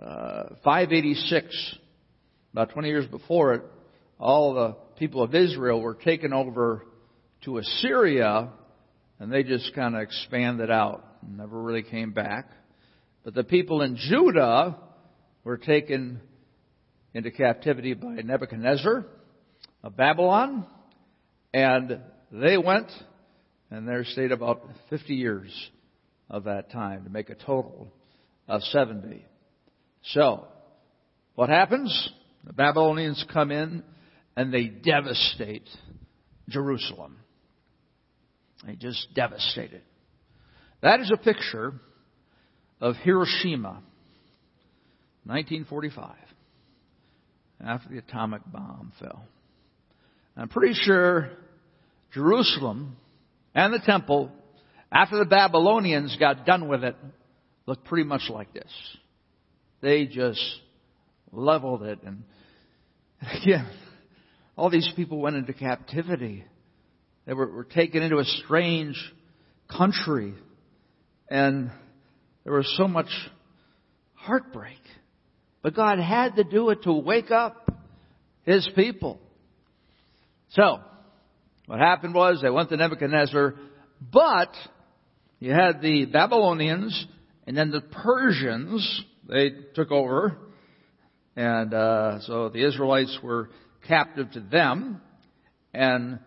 uh, 0.00 0.42
586, 0.62 1.76
about 2.52 2.70
20 2.70 2.88
years 2.88 3.06
before 3.06 3.54
it. 3.54 3.62
All 4.20 4.54
the 4.54 4.76
people 5.02 5.24
of 5.24 5.34
Israel 5.34 5.80
were 5.80 5.96
taken 5.96 6.32
over 6.32 6.86
to 7.44 7.58
Assyria, 7.58 8.50
and 9.18 9.32
they 9.32 9.42
just 9.42 9.74
kind 9.74 9.96
of 9.96 10.02
expanded 10.02 10.70
out 10.70 11.04
never 11.28 11.60
really 11.60 11.82
came 11.82 12.12
back. 12.12 12.48
But 13.24 13.34
the 13.34 13.42
people 13.42 13.82
in 13.82 13.96
Judah 13.96 14.78
were 15.42 15.56
taken 15.56 16.20
into 17.14 17.32
captivity 17.32 17.94
by 17.94 18.20
Nebuchadnezzar 18.22 19.04
of 19.82 19.96
Babylon, 19.96 20.68
and 21.52 21.98
they 22.30 22.56
went 22.56 22.92
and 23.72 23.88
there 23.88 24.04
stayed 24.04 24.30
about 24.30 24.62
50 24.88 25.14
years 25.14 25.70
of 26.30 26.44
that 26.44 26.70
time 26.70 27.02
to 27.02 27.10
make 27.10 27.28
a 27.28 27.34
total 27.34 27.92
of 28.46 28.62
70. 28.62 29.26
So, 30.12 30.46
what 31.34 31.48
happens? 31.48 32.12
The 32.44 32.52
Babylonians 32.52 33.24
come 33.32 33.50
in 33.50 33.82
and 34.36 34.52
they 34.52 34.64
devastate 34.64 35.68
Jerusalem. 36.48 37.16
They 38.66 38.74
just 38.74 39.08
devastate 39.14 39.72
it. 39.72 39.84
That 40.82 41.00
is 41.00 41.10
a 41.12 41.16
picture 41.16 41.74
of 42.80 42.96
Hiroshima, 42.96 43.82
1945, 45.24 46.14
after 47.64 47.88
the 47.88 47.98
atomic 47.98 48.42
bomb 48.46 48.92
fell. 48.98 49.24
I'm 50.36 50.48
pretty 50.48 50.74
sure 50.74 51.30
Jerusalem 52.12 52.96
and 53.54 53.72
the 53.72 53.80
temple, 53.84 54.30
after 54.90 55.18
the 55.18 55.24
Babylonians 55.24 56.16
got 56.18 56.46
done 56.46 56.68
with 56.68 56.82
it, 56.84 56.96
looked 57.66 57.84
pretty 57.84 58.04
much 58.04 58.22
like 58.28 58.52
this. 58.52 58.70
They 59.80 60.06
just 60.06 60.42
leveled 61.30 61.82
it 61.82 62.00
and 62.04 62.24
again, 63.42 63.66
all 64.56 64.70
these 64.70 64.90
people 64.96 65.18
went 65.18 65.36
into 65.36 65.52
captivity. 65.52 66.44
They 67.26 67.34
were, 67.34 67.46
were 67.46 67.64
taken 67.64 68.02
into 68.02 68.18
a 68.18 68.24
strange 68.24 68.96
country 69.68 70.34
and 71.28 71.70
there 72.44 72.52
was 72.52 72.72
so 72.76 72.86
much 72.86 73.08
heartbreak. 74.14 74.78
But 75.62 75.74
God 75.74 75.98
had 75.98 76.36
to 76.36 76.44
do 76.44 76.70
it 76.70 76.82
to 76.82 76.92
wake 76.92 77.30
up 77.30 77.70
His 78.44 78.68
people. 78.74 79.18
So, 80.50 80.80
what 81.66 81.78
happened 81.78 82.14
was 82.14 82.40
they 82.42 82.50
went 82.50 82.68
to 82.68 82.76
Nebuchadnezzar, 82.76 83.54
but 84.12 84.52
you 85.38 85.52
had 85.52 85.80
the 85.80 86.06
Babylonians 86.06 87.06
and 87.46 87.56
then 87.56 87.70
the 87.70 87.80
Persians, 87.80 89.04
they 89.28 89.50
took 89.74 89.90
over. 89.90 90.36
And 91.34 91.72
uh, 91.72 92.20
so 92.20 92.50
the 92.50 92.66
Israelites 92.66 93.18
were 93.22 93.48
captive 93.86 94.30
to 94.32 94.40
them. 94.40 95.00
And 95.74 96.18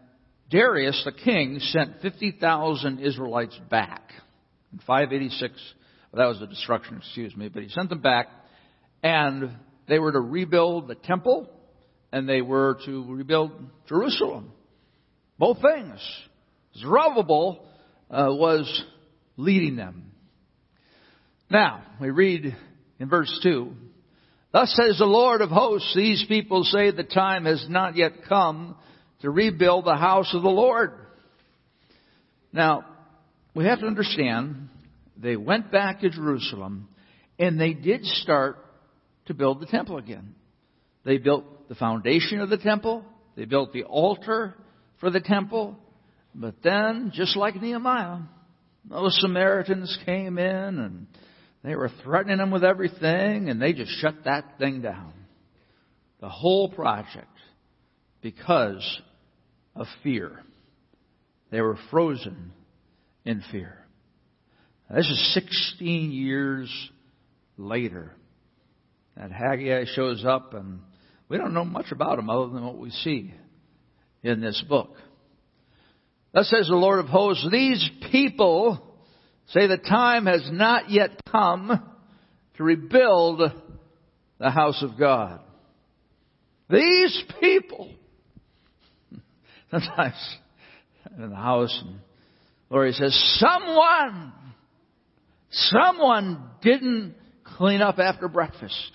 Darius, 0.49 1.01
the 1.05 1.11
king, 1.11 1.59
sent 1.59 2.01
50,000 2.01 2.99
Israelites 2.99 3.59
back. 3.69 4.11
In 4.73 4.79
586, 4.79 5.53
well, 6.11 6.23
that 6.23 6.29
was 6.29 6.39
the 6.39 6.47
destruction, 6.47 6.97
excuse 6.97 7.35
me, 7.35 7.49
but 7.49 7.63
he 7.63 7.69
sent 7.69 7.89
them 7.89 8.01
back. 8.01 8.27
And 9.03 9.51
they 9.87 9.99
were 9.99 10.11
to 10.11 10.19
rebuild 10.19 10.87
the 10.87 10.95
temple 10.95 11.49
and 12.11 12.29
they 12.29 12.41
were 12.41 12.77
to 12.85 13.13
rebuild 13.13 13.51
Jerusalem. 13.87 14.51
Both 15.37 15.57
things. 15.61 15.99
Zerubbabel 16.77 17.67
uh, 18.09 18.27
was 18.29 18.83
leading 19.37 19.75
them. 19.75 20.11
Now, 21.49 21.83
we 21.99 22.09
read 22.09 22.55
in 22.99 23.09
verse 23.09 23.39
2, 23.43 23.71
Thus 24.55 24.73
says 24.73 24.97
the 24.97 25.05
Lord 25.05 25.41
of 25.41 25.49
hosts, 25.49 25.93
these 25.97 26.23
people 26.29 26.63
say 26.63 26.89
the 26.89 27.03
time 27.03 27.43
has 27.43 27.65
not 27.67 27.97
yet 27.97 28.23
come 28.29 28.77
to 29.19 29.29
rebuild 29.29 29.83
the 29.83 29.97
house 29.97 30.33
of 30.33 30.43
the 30.43 30.47
Lord. 30.47 30.93
Now, 32.53 32.85
we 33.53 33.65
have 33.65 33.81
to 33.81 33.85
understand, 33.85 34.69
they 35.17 35.35
went 35.35 35.73
back 35.73 35.99
to 35.99 36.09
Jerusalem 36.09 36.87
and 37.37 37.59
they 37.59 37.73
did 37.73 38.05
start 38.05 38.55
to 39.25 39.33
build 39.33 39.59
the 39.59 39.65
temple 39.65 39.97
again. 39.97 40.35
They 41.03 41.17
built 41.17 41.67
the 41.67 41.75
foundation 41.75 42.39
of 42.39 42.49
the 42.49 42.57
temple. 42.57 43.03
They 43.35 43.43
built 43.43 43.73
the 43.73 43.83
altar 43.83 44.55
for 45.01 45.09
the 45.09 45.19
temple. 45.19 45.75
But 46.33 46.63
then, 46.63 47.11
just 47.13 47.35
like 47.35 47.61
Nehemiah, 47.61 48.19
those 48.89 49.19
Samaritans 49.19 49.99
came 50.05 50.37
in 50.37 50.79
and 50.79 51.07
they 51.65 51.75
were 51.75 51.89
threatening 52.03 52.37
them 52.37 52.51
with 52.51 52.63
everything 52.63 53.49
and 53.49 53.61
they 53.61 53.73
just 53.73 53.91
shut 53.99 54.25
that 54.25 54.57
thing 54.59 54.81
down. 54.81 55.13
The 56.21 56.29
whole 56.29 56.69
project 56.69 57.27
because 58.21 59.01
of 59.75 59.87
fear. 60.03 60.41
They 61.51 61.61
were 61.61 61.77
frozen 61.91 62.51
in 63.23 63.43
fear. 63.51 63.77
This 64.89 65.07
is 65.07 65.33
16 65.33 66.11
years 66.11 66.71
later 67.57 68.11
that 69.17 69.31
Haggai 69.31 69.85
shows 69.95 70.23
up 70.25 70.53
and 70.53 70.79
we 71.29 71.37
don't 71.37 71.53
know 71.53 71.65
much 71.65 71.91
about 71.91 72.19
him 72.19 72.29
other 72.29 72.51
than 72.53 72.65
what 72.65 72.77
we 72.77 72.91
see 72.91 73.33
in 74.21 74.41
this 74.41 74.63
book. 74.67 74.95
Thus 76.33 76.49
says 76.49 76.67
the 76.67 76.75
Lord 76.75 76.99
of 76.99 77.07
hosts, 77.07 77.47
these 77.51 77.89
people 78.11 78.94
say 79.47 79.67
the 79.67 79.77
time 79.77 80.25
has 80.25 80.47
not 80.51 80.89
yet 80.89 81.21
come 81.31 81.93
to 82.57 82.63
rebuild 82.63 83.41
the 84.39 84.49
house 84.49 84.81
of 84.83 84.97
God. 84.97 85.39
These 86.69 87.23
people. 87.39 87.93
Sometimes 89.71 90.37
in 91.17 91.29
the 91.29 91.35
house 91.35 91.81
and 91.85 91.99
Lori 92.69 92.91
says, 92.93 93.13
someone, 93.39 94.33
someone 95.49 96.49
didn't 96.61 97.15
clean 97.43 97.81
up 97.81 97.99
after 97.99 98.27
breakfast. 98.27 98.91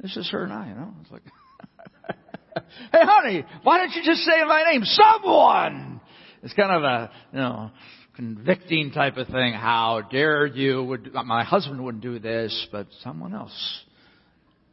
This 0.00 0.16
is 0.16 0.28
her 0.30 0.44
and 0.44 0.52
I, 0.52 0.68
you 0.68 0.74
know. 0.74 0.94
It's 1.00 1.10
like, 1.10 1.22
hey 2.92 3.00
honey, 3.02 3.44
why 3.62 3.78
don't 3.78 3.92
you 3.94 4.02
just 4.04 4.20
say 4.22 4.44
my 4.46 4.64
name? 4.70 4.82
Someone! 4.84 6.00
It's 6.42 6.52
kind 6.52 6.72
of 6.72 6.82
a, 6.82 7.10
you 7.32 7.38
know, 7.38 7.70
convicting 8.14 8.92
type 8.92 9.16
of 9.16 9.26
thing. 9.28 9.52
How 9.52 10.02
dare 10.10 10.46
you 10.46 10.82
would, 10.84 11.12
my 11.24 11.44
husband 11.44 11.82
wouldn't 11.82 12.02
do 12.02 12.18
this, 12.18 12.66
but 12.70 12.86
someone 13.02 13.34
else 13.34 13.82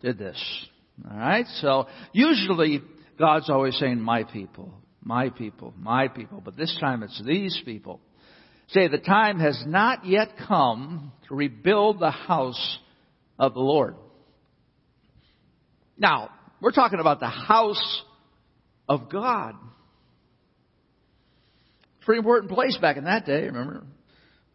did 0.02 0.18
this. 0.18 0.42
Alright? 1.10 1.46
So, 1.62 1.88
usually, 2.14 2.82
God's 3.18 3.50
always 3.50 3.78
saying, 3.78 4.00
my 4.00 4.24
people, 4.24 4.74
my 5.04 5.30
people, 5.30 5.74
my 5.78 6.08
people. 6.08 6.42
But 6.44 6.58
this 6.58 6.76
time 6.80 7.04
it's 7.04 7.22
these 7.26 7.60
people. 7.66 8.00
Say, 8.70 8.88
the 8.88 9.00
time 9.00 9.40
has 9.40 9.62
not 9.66 10.06
yet 10.06 10.30
come 10.48 11.12
to 11.28 11.36
rebuild 11.36 12.00
the 12.00 12.12
house 12.12 12.80
of 13.38 13.54
the 13.54 13.60
Lord. 13.60 13.96
Now, 15.98 16.30
we're 16.62 16.72
talking 16.72 17.00
about 17.00 17.20
the 17.20 17.28
house 17.28 18.02
of 18.88 19.10
God. 19.10 19.56
Pretty 22.06 22.20
important 22.20 22.52
place 22.52 22.78
back 22.78 22.98
in 22.98 23.04
that 23.06 23.26
day, 23.26 23.44
remember? 23.46 23.84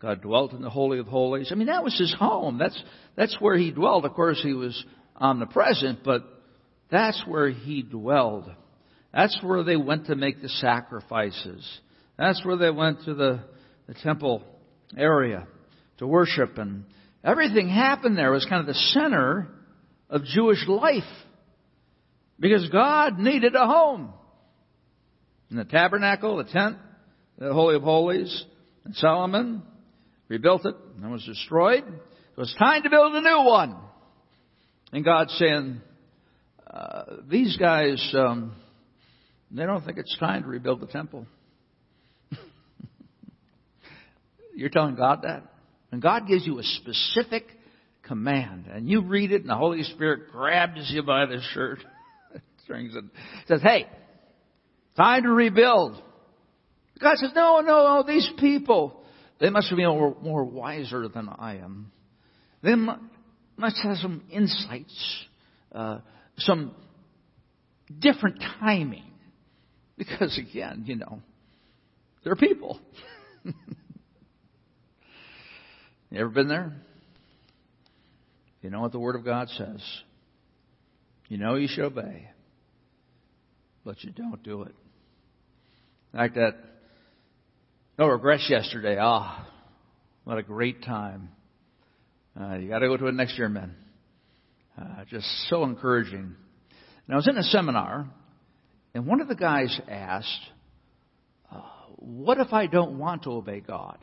God 0.00 0.21
dwelt 0.21 0.53
in 0.53 0.62
the 0.62 0.71
Holy 0.71 0.99
of 0.99 1.07
Holies. 1.07 1.50
I 1.50 1.55
mean, 1.55 1.69
that 1.69 1.85
was 1.85 1.99
his 1.99 2.15
home. 2.19 2.59
That's, 2.59 2.81
that's 3.17 3.37
where 3.41 3.57
he 3.57 3.71
dwelt. 3.71 4.05
Of 4.05 4.15
course, 4.15 4.41
he 4.43 4.53
was 4.53 4.85
omnipresent, 5.17 6.00
but 6.05 6.23
that's 6.91 7.23
where 7.26 7.49
he 7.49 7.83
dwelled. 7.83 8.50
That's 9.12 9.38
where 9.43 9.65
they 9.65 9.76
went 9.76 10.07
to 10.07 10.17
make 10.17 10.43
the 10.43 10.49
sacrifices. 10.49 11.67
That's 12.19 12.45
where 12.45 12.57
they 12.57 12.71
went 12.71 13.05
to 13.05 13.15
the, 13.15 13.41
the 13.87 13.95
temple 13.95 14.43
area 14.97 15.47
to 15.99 16.07
worship 16.07 16.59
and 16.59 16.85
everything 17.25 17.69
happened 17.69 18.19
there. 18.19 18.29
It 18.29 18.35
was 18.35 18.47
kind 18.47 18.61
of 18.61 18.67
the 18.67 18.75
center 18.75 19.49
of 20.11 20.25
Jewish 20.25 20.67
life. 20.69 21.03
Because 22.38 22.69
God 22.69 23.19
needed 23.19 23.55
a 23.55 23.67
home. 23.67 24.12
And 25.49 25.59
the 25.59 25.65
tabernacle, 25.65 26.37
the 26.37 26.45
tent, 26.45 26.76
the 27.38 27.52
Holy 27.52 27.76
of 27.76 27.83
Holies, 27.83 28.45
and 28.85 28.95
Solomon 28.97 29.62
rebuilt 30.28 30.64
it 30.64 30.75
and 31.00 31.11
was 31.11 31.25
destroyed. 31.25 31.85
It 31.87 32.40
was 32.40 32.55
time 32.59 32.83
to 32.83 32.90
build 32.90 33.14
a 33.14 33.21
new 33.21 33.45
one. 33.45 33.76
And 34.93 35.05
God's 35.05 35.33
saying, 35.38 35.81
uh, 36.66 37.02
these 37.28 37.57
guys, 37.57 38.14
um, 38.16 38.55
They 39.50 39.64
don't 39.64 39.85
think 39.85 39.99
it's 39.99 40.16
time 40.19 40.43
to 40.43 40.49
rebuild 40.49 40.81
the 40.81 40.87
temple. 40.87 41.26
You're 44.55 44.71
telling 44.71 44.95
God 44.95 45.23
that? 45.23 45.43
And 45.93 46.02
God 46.02 46.26
gives 46.26 46.47
you 46.47 46.59
a 46.59 46.62
specific 46.62 47.47
command. 48.02 48.66
And 48.71 48.88
you 48.88 49.02
read 49.02 49.33
it, 49.33 49.43
and 49.43 49.50
the 49.50 49.57
Holy 49.57 49.83
Spirit 49.83 50.31
grabs 50.33 50.90
you 50.90 51.02
by 51.02 51.26
the 51.26 51.40
shirt, 51.52 51.78
strings 52.64 52.95
it, 52.95 53.05
says, 53.47 53.62
Hey, 53.62 53.87
time 54.97 55.23
to 55.23 55.31
rebuild. 55.31 56.02
God 57.00 57.17
says, 57.17 57.31
No, 57.35 57.61
no, 57.61 57.85
no, 57.85 58.05
these 58.07 58.31
people, 58.38 59.03
they 59.41 59.50
must 59.50 59.71
be 59.71 59.85
more, 59.85 60.17
more 60.23 60.45
wiser 60.45 61.09
than 61.09 61.29
I 61.29 61.57
am. 61.57 61.93
They 62.62 62.75
must 62.75 63.76
have 63.83 63.97
some 63.99 64.23
insights, 64.31 65.25
uh, 65.73 65.99
some 66.38 66.75
different 67.99 68.43
timing. 68.61 69.05
Because 69.99 70.38
again, 70.38 70.85
you 70.87 70.97
know, 70.97 71.21
they're 72.25 72.37
people. 72.37 72.81
you 73.45 73.53
ever 76.12 76.29
been 76.29 76.49
there? 76.49 76.73
You 78.62 78.71
know 78.71 78.81
what 78.81 78.93
the 78.93 78.99
Word 78.99 79.17
of 79.17 79.25
God 79.25 79.49
says. 79.50 79.83
You 81.29 81.38
know 81.38 81.55
you 81.55 81.69
should 81.69 81.85
obey, 81.85 82.29
but 83.85 84.03
you 84.03 84.11
don't 84.11 84.43
do 84.43 84.62
it. 84.62 84.75
Like 86.12 86.35
that, 86.35 86.55
no 87.99 88.09
regrets 88.09 88.47
yesterday. 88.49 88.99
Ah, 89.00 89.49
what 90.25 90.38
a 90.38 90.43
great 90.43 90.83
time. 90.83 91.31
Uh, 92.38 92.57
you 92.57 92.69
got 92.69 92.81
to 92.81 92.88
go 92.88 92.97
to 92.97 93.07
it 93.07 93.15
next 93.15 93.38
year, 93.38 93.49
men. 93.49 93.75
Uh, 94.79 95.05
just 95.09 95.26
so 95.49 95.65
encouraging. 95.65 96.37
And 97.07 97.15
I 97.15 97.17
was 97.17 97.26
in 97.29 97.38
a 97.38 97.43
seminar, 97.43 98.07
and 98.95 99.07
one 99.07 99.21
of 99.21 99.29
the 99.29 99.35
guys 99.35 99.81
asked, 99.88 100.41
uh, 101.50 101.62
What 101.97 102.38
if 102.38 102.53
I 102.53 102.67
don't 102.67 102.99
want 102.99 103.23
to 103.23 103.31
obey 103.31 103.61
God? 103.61 103.99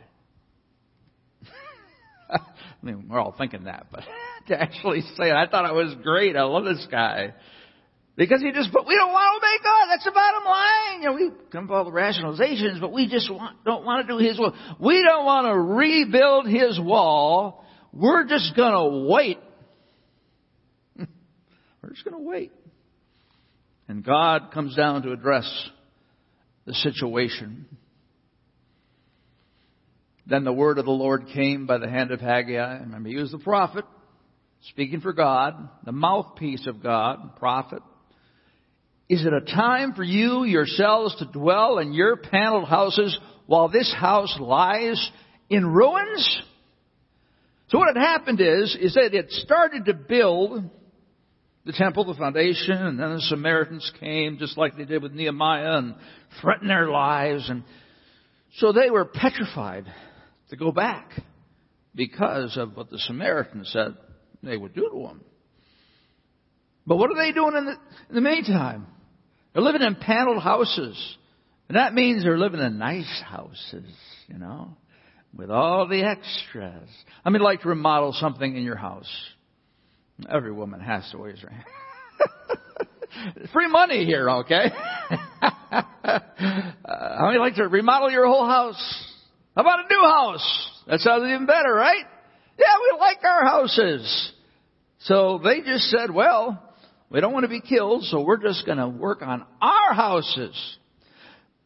I 2.31 2.39
mean, 2.81 3.07
we're 3.09 3.19
all 3.19 3.35
thinking 3.37 3.65
that, 3.65 3.87
but 3.91 4.01
to 4.47 4.59
actually 4.59 5.01
say 5.01 5.29
it, 5.29 5.35
I 5.35 5.45
thought 5.45 5.69
it 5.69 5.73
was 5.73 5.93
great. 6.01 6.35
I 6.35 6.43
love 6.43 6.63
this 6.63 6.87
guy. 6.89 7.35
Because 8.15 8.41
he 8.41 8.51
just, 8.51 8.71
but 8.71 8.85
we 8.85 8.95
don't 8.95 9.11
want 9.11 9.41
to 9.41 9.47
obey 9.47 9.63
God. 9.63 9.87
That's 9.89 10.03
the 10.03 10.11
bottom 10.11 10.43
line. 10.45 11.01
You 11.01 11.09
know, 11.09 11.13
we 11.13 11.31
come 11.51 11.63
up 11.65 11.69
with 11.69 11.77
all 11.77 11.85
the 11.85 11.91
rationalizations, 11.91 12.79
but 12.79 12.93
we 12.93 13.07
just 13.07 13.31
want, 13.31 13.63
don't 13.65 13.83
want 13.83 14.07
to 14.07 14.13
do 14.13 14.23
His 14.23 14.37
will. 14.37 14.53
We 14.79 15.01
don't 15.01 15.25
want 15.25 15.47
to 15.47 15.57
rebuild 15.57 16.47
His 16.47 16.79
wall. 16.79 17.65
We're 17.91 18.25
just 18.25 18.55
going 18.55 18.73
to 18.73 19.11
wait. 19.11 19.39
We're 20.97 21.89
just 21.89 22.05
going 22.05 22.23
to 22.23 22.29
wait. 22.29 22.51
And 23.87 24.03
God 24.03 24.51
comes 24.53 24.75
down 24.75 25.01
to 25.03 25.11
address 25.11 25.69
the 26.65 26.73
situation. 26.75 27.65
Then 30.27 30.43
the 30.43 30.53
word 30.53 30.77
of 30.77 30.85
the 30.85 30.91
Lord 30.91 31.27
came 31.33 31.65
by 31.65 31.79
the 31.79 31.89
hand 31.89 32.11
of 32.11 32.21
Haggai. 32.21 32.77
Remember, 32.77 33.09
he 33.09 33.17
was 33.17 33.31
the 33.31 33.39
prophet, 33.39 33.85
speaking 34.69 35.01
for 35.01 35.13
God, 35.13 35.69
the 35.83 35.91
mouthpiece 35.91 36.67
of 36.67 36.81
God, 36.81 37.37
prophet. 37.37 37.81
Is 39.09 39.25
it 39.25 39.33
a 39.33 39.41
time 39.41 39.93
for 39.93 40.03
you 40.03 40.43
yourselves 40.43 41.15
to 41.17 41.25
dwell 41.25 41.79
in 41.79 41.93
your 41.93 42.15
paneled 42.15 42.67
houses 42.67 43.17
while 43.45 43.67
this 43.69 43.93
house 43.93 44.35
lies 44.39 45.11
in 45.49 45.65
ruins? 45.65 46.41
So 47.69 47.79
what 47.79 47.95
had 47.95 48.01
happened 48.01 48.39
is, 48.39 48.77
is 48.79 48.93
that 48.93 49.13
it 49.13 49.31
started 49.31 49.85
to 49.85 49.93
build 49.93 50.63
the 51.65 51.73
temple, 51.73 52.05
the 52.05 52.13
foundation, 52.13 52.75
and 52.75 52.99
then 52.99 53.15
the 53.15 53.21
Samaritans 53.21 53.91
came, 53.99 54.37
just 54.37 54.57
like 54.57 54.77
they 54.77 54.85
did 54.85 55.01
with 55.01 55.13
Nehemiah, 55.13 55.77
and 55.77 55.95
threatened 56.41 56.69
their 56.69 56.89
lives. 56.89 57.49
And 57.49 57.63
so 58.57 58.73
they 58.73 58.89
were 58.89 59.05
petrified 59.05 59.85
to 60.49 60.55
go 60.55 60.71
back 60.71 61.11
because 61.95 62.57
of 62.57 62.75
what 62.75 62.89
the 62.89 62.99
Samaritans 62.99 63.69
said 63.71 63.95
they 64.41 64.57
would 64.57 64.73
do 64.73 64.89
to 64.91 65.07
them. 65.07 65.21
But 66.85 66.97
what 66.97 67.11
are 67.11 67.15
they 67.15 67.31
doing 67.31 67.55
in 67.55 67.65
the, 67.65 67.75
in 68.09 68.15
the 68.15 68.21
meantime? 68.21 68.87
They're 69.53 69.63
living 69.63 69.81
in 69.81 69.95
paneled 69.95 70.41
houses. 70.41 71.17
And 71.69 71.77
that 71.77 71.93
means 71.93 72.23
they're 72.23 72.37
living 72.37 72.59
in 72.59 72.77
nice 72.77 73.21
houses, 73.25 73.91
you 74.27 74.37
know, 74.37 74.75
with 75.35 75.49
all 75.49 75.87
the 75.87 76.03
extras. 76.03 76.89
I 77.23 77.29
mean, 77.29 77.41
like 77.41 77.61
to 77.61 77.69
remodel 77.69 78.13
something 78.13 78.55
in 78.55 78.63
your 78.63 78.75
house. 78.75 79.09
Every 80.29 80.51
woman 80.51 80.79
has 80.79 81.09
to 81.11 81.17
raise 81.17 81.39
her 81.39 81.49
hand. 81.49 81.65
Free 83.53 83.67
money 83.67 84.05
here, 84.05 84.29
okay? 84.29 84.65
uh, 85.41 86.19
how 86.83 87.27
many 87.27 87.39
like 87.39 87.55
to 87.55 87.67
remodel 87.67 88.11
your 88.11 88.27
whole 88.27 88.45
house? 88.45 89.11
How 89.55 89.61
about 89.61 89.85
a 89.85 89.87
new 89.87 90.03
house? 90.03 90.69
That 90.87 90.99
sounds 90.99 91.23
even 91.23 91.45
better, 91.45 91.73
right? 91.73 92.05
Yeah, 92.57 92.65
we 92.81 92.99
like 92.99 93.23
our 93.23 93.43
houses. 93.45 94.31
So 94.99 95.39
they 95.43 95.61
just 95.61 95.85
said, 95.85 96.11
well, 96.11 96.62
we 97.13 97.21
don't 97.21 97.31
want 97.31 97.43
to 97.43 97.49
be 97.49 97.61
killed, 97.61 98.03
so 98.05 98.23
we're 98.23 98.41
just 98.41 98.65
going 98.65 98.79
to 98.79 98.87
work 98.87 99.21
on 99.21 99.45
our 99.61 99.93
houses. 99.93 100.77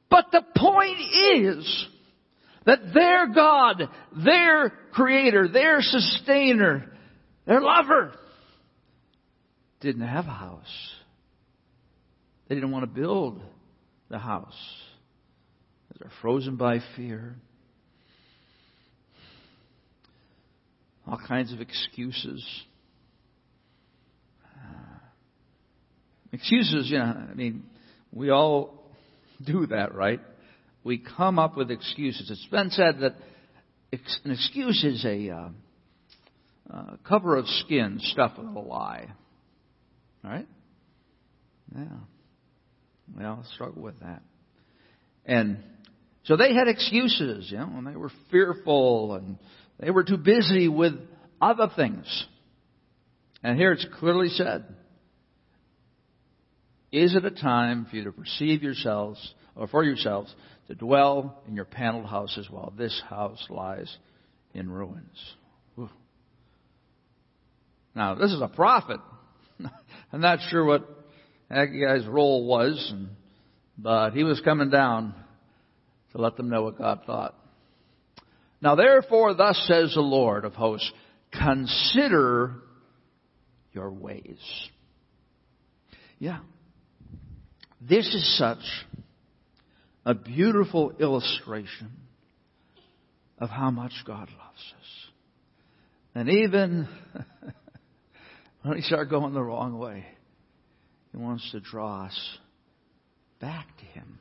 But 0.10 0.26
the 0.34 0.44
point 0.56 1.00
is 1.00 1.88
that 2.66 2.94
their 2.94 3.28
God, 3.34 3.90
their 4.26 4.74
creator, 4.92 5.48
their 5.48 5.78
sustainer, 5.80 6.92
their 7.46 7.62
lover, 7.62 8.12
didn't 9.80 10.06
have 10.06 10.26
a 10.26 10.32
house. 10.32 10.94
They 12.50 12.56
didn't 12.56 12.72
want 12.72 12.84
to 12.84 13.02
build 13.02 13.42
the 14.10 14.20
house. 14.20 14.58
They're 15.98 16.12
frozen 16.22 16.58
by 16.58 16.80
fear. 16.98 17.36
All 21.08 21.20
kinds 21.26 21.54
of 21.54 21.62
excuses. 21.62 22.46
Excuses, 26.32 26.90
you 26.90 26.98
know, 26.98 27.28
I 27.32 27.34
mean, 27.34 27.64
we 28.12 28.30
all 28.30 28.84
do 29.46 29.68
that, 29.68 29.96
right? 29.96 30.20
We 30.84 30.98
come 30.98 31.40
up 31.40 31.58
with 31.58 31.72
excuses. 31.72 32.30
It's 32.30 32.48
been 32.48 32.70
said 32.72 33.00
that 33.00 33.16
an 33.92 34.32
excuse 34.32 34.84
is 34.84 35.06
a 35.06 35.30
uh, 35.30 35.50
uh, 36.74 36.96
cover 37.08 37.38
of 37.38 37.48
skin 37.48 38.00
stuffed 38.02 38.38
with 38.38 38.48
a 38.48 38.60
lie. 38.60 39.08
All 40.24 40.32
right? 40.32 40.48
Yeah. 41.76 41.84
We 43.18 43.24
all 43.24 43.46
struggle 43.54 43.82
with 43.82 44.00
that. 44.02 44.22
And 45.26 45.60
so 46.24 46.36
they 46.36 46.54
had 46.54 46.68
excuses, 46.68 47.50
you 47.52 47.58
know, 47.58 47.70
and 47.76 47.88
they 47.88 47.96
were 47.96 48.12
fearful 48.32 49.16
and 49.16 49.38
they 49.80 49.92
were 49.92 50.04
too 50.04 50.18
busy 50.18 50.68
with 50.68 50.94
other 51.42 51.70
things. 51.76 52.26
And 53.44 53.58
here 53.58 53.72
it's 53.72 53.86
clearly 54.00 54.30
said, 54.30 54.66
is 56.92 57.16
it 57.16 57.26
a 57.26 57.32
time 57.32 57.86
for 57.90 57.96
you 57.96 58.06
to 58.06 58.12
perceive 58.12 58.64
yourselves, 58.64 59.34
or 59.56 59.68
for 59.68 59.84
yourselves, 59.84 60.34
to 60.68 60.76
dwell 60.76 61.42
in 61.48 61.56
your 61.56 61.66
paneled 61.66 62.06
houses 62.06 62.48
while 62.50 62.74
this 62.78 63.02
house 63.10 63.46
lies 63.50 63.96
in 64.54 64.70
ruins? 64.70 65.36
Now, 67.98 68.14
this 68.14 68.32
is 68.32 68.42
a 68.42 68.48
prophet. 68.48 69.00
I'm 70.14 70.22
not 70.22 70.38
sure 70.52 70.64
what 70.64 70.88
Haggai's 71.50 72.06
role 72.06 72.46
was, 72.46 72.94
but 73.76 74.12
he 74.12 74.24
was 74.24 74.40
coming 74.42 74.70
down 74.70 75.16
to 76.12 76.22
let 76.22 76.38
them 76.38 76.48
know 76.50 76.62
what 76.62 76.78
God 76.78 77.02
thought. 77.08 77.36
Now 78.62 78.76
therefore, 78.76 79.34
thus 79.34 79.60
says 79.68 79.94
the 79.96 80.02
Lord 80.02 80.46
of 80.46 80.54
hosts, 80.54 80.92
consider 81.32 82.56
your 83.74 83.92
ways. 83.92 84.40
Yeah. 86.20 86.40
This 87.80 88.08
is 88.08 88.38
such 88.38 88.64
a 90.06 90.16
beautiful 90.16 90.94
illustration 91.00 91.92
of 93.38 93.50
how 93.50 93.70
much 93.70 93.92
God 94.06 94.30
loves 94.30 94.74
us. 94.80 95.12
And 96.16 96.30
even 96.30 96.88
when 98.64 98.76
we 98.76 98.82
start 98.82 99.10
going 99.10 99.34
the 99.34 99.44
wrong 99.44 99.78
way, 99.78 100.06
He 101.12 101.18
wants 101.18 101.52
to 101.52 101.60
draw 101.60 102.06
us 102.06 102.38
back 103.40 103.68
to 103.78 103.86
Him 103.86 104.20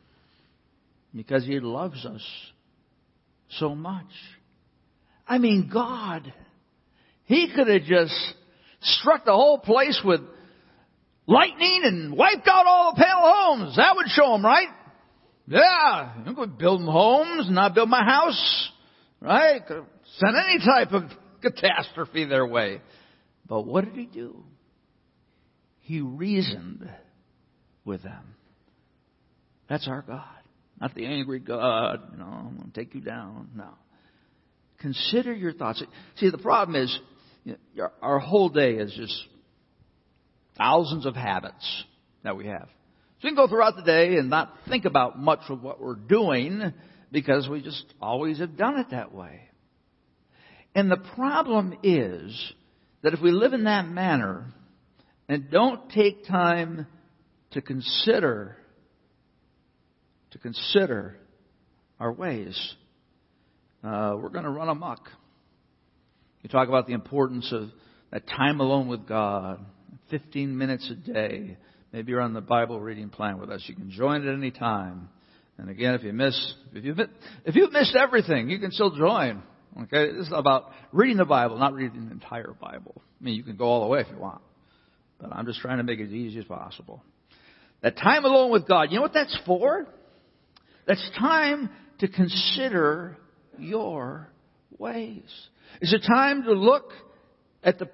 because 1.14 1.47
He 1.47 1.59
loves 1.61 2.05
us 2.05 2.23
so 3.59 3.75
much. 3.75 4.05
I 5.27 5.38
mean, 5.38 5.71
God, 5.73 6.31
He 7.25 7.51
could 7.55 7.69
have 7.69 7.85
just 7.85 8.35
struck 8.83 9.25
the 9.25 9.33
whole 9.33 9.59
place 9.59 10.01
with 10.05 10.21
lightning 11.27 11.83
and 11.85 12.17
wiped 12.17 12.49
out 12.49 12.67
all 12.67 12.93
the 12.95 13.03
panel 13.03 13.23
homes. 13.23 13.77
That 13.77 13.97
would 13.97 14.09
show 14.09 14.35
Him, 14.35 14.45
right? 14.45 14.69
Yeah, 15.49 16.12
I'm 16.27 16.35
going 16.35 16.51
to 16.51 16.57
build 16.57 16.83
homes, 16.83 17.47
and 17.47 17.55
not 17.55 17.75
build 17.75 17.89
my 17.89 18.05
house, 18.05 18.71
right? 19.21 19.65
Could 19.65 19.85
send 20.19 20.37
any 20.37 20.59
type 20.59 20.93
of 20.93 21.05
catastrophe 21.41 22.25
their 22.25 22.47
way. 22.47 22.81
But 23.49 23.62
what 23.62 23.85
did 23.85 23.95
He 23.95 24.07
do? 24.07 24.43
He 25.81 26.01
reasoned 26.01 26.91
with 27.85 28.03
them. 28.03 28.35
That's 29.69 29.87
our 29.87 30.03
God. 30.03 30.25
Not 30.81 30.95
the 30.95 31.07
angry 31.07 31.39
God, 31.39 32.01
you 32.12 32.19
know, 32.19 32.25
I'm 32.25 32.57
going 32.57 32.71
to 32.73 32.79
take 32.79 32.95
you 32.95 33.01
down. 33.01 33.51
No. 33.55 33.69
Consider 34.79 35.33
your 35.33 35.53
thoughts. 35.53 35.83
See, 36.17 36.29
the 36.29 36.39
problem 36.39 36.83
is, 36.83 36.99
you 37.45 37.57
know, 37.77 37.89
our 38.03 38.19
whole 38.19 38.49
day 38.49 38.75
is 38.75 38.93
just 38.95 39.17
thousands 40.59 41.07
of 41.07 41.14
habits 41.14 41.85
that 42.23 42.37
we 42.37 42.47
have. 42.47 42.69
So 43.19 43.25
we 43.25 43.31
can 43.31 43.37
go 43.37 43.49
throughout 43.49 43.77
the 43.77 43.83
day 43.83 44.16
and 44.16 44.29
not 44.29 44.53
think 44.69 44.85
about 44.85 45.19
much 45.19 45.40
of 45.49 45.62
what 45.62 45.81
we're 45.81 45.95
doing 45.95 46.73
because 47.11 47.49
we 47.49 47.62
just 47.62 47.85
always 48.01 48.38
have 48.38 48.57
done 48.57 48.79
it 48.79 48.88
that 48.90 49.14
way. 49.14 49.49
And 50.75 50.90
the 50.90 51.03
problem 51.14 51.79
is 51.83 52.53
that 53.03 53.14
if 53.14 53.21
we 53.21 53.31
live 53.31 53.55
in 53.55 53.64
that 53.64 53.88
manner 53.88 54.53
and 55.29 55.51
don't 55.51 55.88
take 55.90 56.27
time 56.27 56.87
to 57.53 57.62
consider 57.62 58.57
to 60.33 60.38
consider 60.38 61.16
our 61.99 62.12
ways, 62.12 62.75
uh, 63.83 64.14
we're 64.21 64.29
going 64.29 64.45
to 64.45 64.51
run 64.51 64.69
amok. 64.69 65.09
You 66.42 66.51
talk 66.51 66.69
about 66.69 66.87
the 66.87 66.92
importance 66.92 67.51
of 67.53 67.71
that 68.11 68.27
time 68.27 68.61
alone 68.61 68.88
with 68.88 69.09
God, 69.09 69.64
15 70.11 70.57
minutes 70.57 70.90
a 70.90 70.95
day. 70.95 71.57
Maybe 71.92 72.12
you're 72.12 72.21
on 72.21 72.35
the 72.35 72.40
Bible 72.40 72.81
reading 72.81 73.09
plan 73.09 73.38
with 73.38 73.51
us. 73.51 73.64
You 73.66 73.75
can 73.75 73.90
join 73.90 74.27
at 74.27 74.35
any 74.35 74.51
time. 74.51 75.09
And 75.59 75.71
again, 75.71 75.95
if 75.95 76.03
you 76.03 76.12
miss, 76.12 76.55
if 76.75 76.85
you've, 76.85 76.99
if 77.45 77.55
you've 77.55 77.73
missed 77.73 77.97
everything, 77.97 78.51
you 78.51 78.59
can 78.59 78.71
still 78.71 78.95
join. 78.95 79.42
Okay? 79.85 80.12
This 80.12 80.27
is 80.27 80.33
about 80.35 80.71
reading 80.92 81.16
the 81.16 81.25
Bible, 81.25 81.59
not 81.59 81.75
reading 81.75 82.07
the 82.07 82.12
entire 82.12 82.55
Bible. 82.61 82.95
I 83.21 83.25
mean, 83.25 83.35
you 83.35 83.42
can 83.42 83.57
go 83.57 83.64
all 83.64 83.83
the 83.83 83.87
way 83.87 84.01
if 84.01 84.09
you 84.11 84.19
want. 84.19 84.42
But 85.19 85.33
I'm 85.33 85.47
just 85.47 85.61
trying 85.61 85.79
to 85.79 85.85
make 85.85 85.99
it 85.99 86.07
as 86.07 86.12
easy 86.12 86.38
as 86.38 86.45
possible. 86.45 87.03
That 87.83 87.97
time 87.97 88.25
alone 88.25 88.51
with 88.51 88.69
God, 88.69 88.90
you 88.90 88.97
know 88.97 89.03
what 89.03 89.14
that's 89.14 89.38
for? 89.47 89.87
That's 90.87 91.11
time 91.19 91.71
to 92.01 92.09
consider 92.09 93.16
your 93.59 94.29
ways. 94.79 95.25
Is 95.81 95.92
it 95.92 96.07
time 96.07 96.45
to 96.45 96.53
look 96.53 96.90
at 97.62 97.79
the 97.79 97.87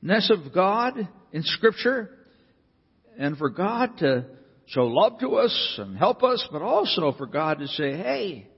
perfectness 0.00 0.30
of 0.30 0.52
God 0.52 1.08
in 1.32 1.42
Scripture 1.42 2.10
and 3.18 3.36
for 3.36 3.50
God 3.50 3.98
to 3.98 4.26
show 4.66 4.82
love 4.82 5.18
to 5.20 5.36
us 5.36 5.74
and 5.78 5.96
help 5.96 6.22
us, 6.22 6.46
but 6.52 6.62
also 6.62 7.12
for 7.16 7.26
God 7.26 7.58
to 7.58 7.66
say, 7.66 7.92
hey, 7.92 8.48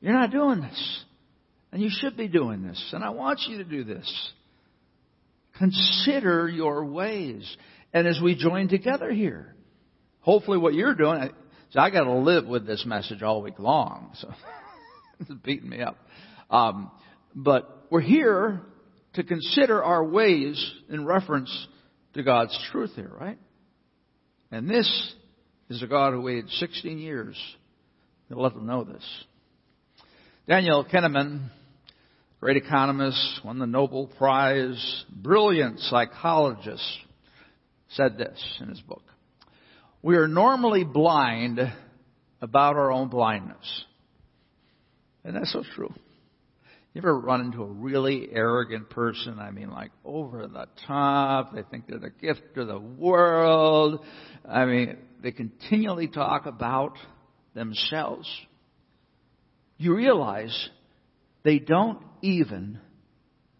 you're 0.00 0.12
not 0.12 0.30
doing 0.30 0.60
this. 0.60 1.04
And 1.72 1.82
you 1.82 1.90
should 1.90 2.16
be 2.16 2.28
doing 2.28 2.62
this. 2.62 2.90
And 2.92 3.04
I 3.04 3.10
want 3.10 3.40
you 3.48 3.58
to 3.58 3.64
do 3.64 3.84
this. 3.84 4.32
Consider 5.58 6.48
your 6.48 6.84
ways. 6.84 7.56
And 7.92 8.06
as 8.06 8.20
we 8.22 8.36
join 8.36 8.68
together 8.68 9.10
here, 9.10 9.54
hopefully 10.20 10.58
what 10.58 10.74
you're 10.74 10.94
doing, 10.94 11.30
so 11.70 11.80
I 11.80 11.90
got 11.90 12.04
to 12.04 12.14
live 12.14 12.46
with 12.46 12.66
this 12.66 12.84
message 12.86 13.22
all 13.22 13.42
week 13.42 13.58
long. 13.58 14.12
So 14.14 14.32
it's 15.20 15.30
beating 15.44 15.68
me 15.68 15.82
up. 15.82 15.96
Um, 16.50 16.90
but 17.34 17.86
we're 17.90 18.00
here 18.00 18.62
to 19.18 19.24
consider 19.24 19.82
our 19.82 20.04
ways 20.04 20.72
in 20.88 21.04
reference 21.04 21.50
to 22.14 22.22
God's 22.22 22.56
truth 22.70 22.92
here, 22.94 23.10
right? 23.20 23.36
And 24.52 24.70
this 24.70 24.88
is 25.68 25.82
a 25.82 25.88
God 25.88 26.12
who 26.12 26.20
waited 26.20 26.48
16 26.50 26.98
years 26.98 27.36
to 28.28 28.40
let 28.40 28.54
them 28.54 28.66
know 28.66 28.84
this. 28.84 29.02
Daniel 30.46 30.84
Kahneman, 30.84 31.48
great 32.38 32.58
economist, 32.58 33.40
won 33.44 33.58
the 33.58 33.66
Nobel 33.66 34.06
Prize, 34.06 35.04
brilliant 35.10 35.80
psychologist, 35.80 36.88
said 37.88 38.18
this 38.18 38.40
in 38.60 38.68
his 38.68 38.80
book. 38.82 39.02
We 40.00 40.14
are 40.14 40.28
normally 40.28 40.84
blind 40.84 41.58
about 42.40 42.76
our 42.76 42.92
own 42.92 43.08
blindness. 43.08 43.84
And 45.24 45.34
that's 45.34 45.52
so 45.52 45.64
true. 45.74 45.92
You 46.94 47.00
ever 47.02 47.18
run 47.18 47.42
into 47.42 47.62
a 47.62 47.66
really 47.66 48.28
arrogant 48.32 48.90
person? 48.90 49.38
I 49.38 49.50
mean, 49.50 49.70
like 49.70 49.92
over 50.04 50.46
the 50.46 50.66
top. 50.86 51.54
They 51.54 51.62
think 51.62 51.86
they're 51.86 51.98
the 51.98 52.10
gift 52.10 52.56
of 52.56 52.66
the 52.66 52.78
world. 52.78 54.04
I 54.48 54.64
mean, 54.64 54.96
they 55.22 55.30
continually 55.30 56.08
talk 56.08 56.46
about 56.46 56.96
themselves 57.54 58.28
you 59.78 59.94
realize 59.94 60.68
they 61.44 61.60
don't 61.60 62.02
even 62.20 62.80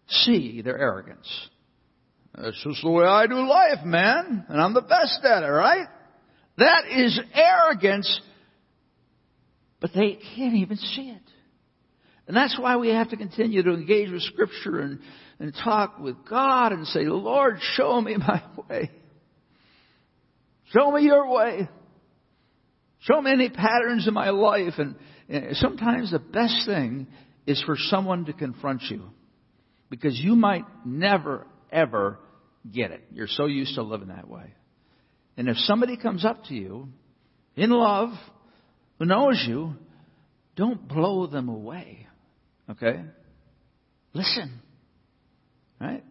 see 0.07 0.61
their 0.61 0.77
arrogance. 0.77 1.49
That's 2.35 2.61
just 2.63 2.83
the 2.83 2.91
way 2.91 3.05
I 3.05 3.25
do 3.25 3.47
life, 3.47 3.83
man, 3.85 4.45
and 4.47 4.61
I'm 4.61 4.73
the 4.73 4.81
best 4.81 5.21
at 5.23 5.43
it, 5.43 5.47
right? 5.47 5.87
That 6.57 6.83
is 6.91 7.19
arrogance, 7.33 8.21
but 9.79 9.91
they 9.95 10.19
can't 10.35 10.55
even 10.55 10.77
see 10.77 11.09
it. 11.09 11.21
And 12.29 12.37
that's 12.37 12.59
why 12.59 12.77
we 12.77 12.89
have 12.89 13.09
to 13.09 13.17
continue 13.17 13.63
to 13.63 13.73
engage 13.73 14.11
with 14.11 14.21
Scripture 14.21 14.81
and, 14.81 14.99
and 15.39 15.51
talk 15.63 15.97
with 15.97 16.15
God 16.29 16.73
and 16.73 16.85
say, 16.85 17.05
Lord, 17.05 17.57
show 17.73 17.99
me 17.99 18.17
my 18.17 18.43
way. 18.69 18.91
Show 20.65 20.91
me 20.91 21.01
your 21.01 21.27
way. 21.27 21.67
Show 22.99 23.19
me 23.19 23.31
any 23.31 23.49
patterns 23.49 24.07
in 24.07 24.13
my 24.13 24.29
life 24.29 24.75
and, 24.77 24.95
sometimes 25.53 26.11
the 26.11 26.19
best 26.19 26.65
thing 26.65 27.05
is 27.45 27.61
for 27.63 27.75
someone 27.77 28.25
to 28.25 28.33
confront 28.33 28.81
you 28.89 29.11
because 29.89 30.19
you 30.19 30.35
might 30.35 30.65
never, 30.85 31.45
ever 31.71 32.17
get 32.71 32.89
it. 32.89 33.03
You're 33.11 33.27
so 33.27 33.45
used 33.45 33.75
to 33.75 33.83
living 33.83 34.07
that 34.07 34.27
way. 34.27 34.53
And 35.37 35.47
if 35.47 35.57
somebody 35.57 35.97
comes 35.97 36.25
up 36.25 36.45
to 36.45 36.55
you 36.55 36.89
in 37.55 37.69
love, 37.69 38.09
who 38.97 39.05
knows 39.05 39.43
you, 39.47 39.75
don't 40.55 40.87
blow 40.87 41.27
them 41.27 41.47
away. 41.47 42.07
Okay? 42.69 43.01
Listen. 44.13 44.61
Right? 45.79 46.03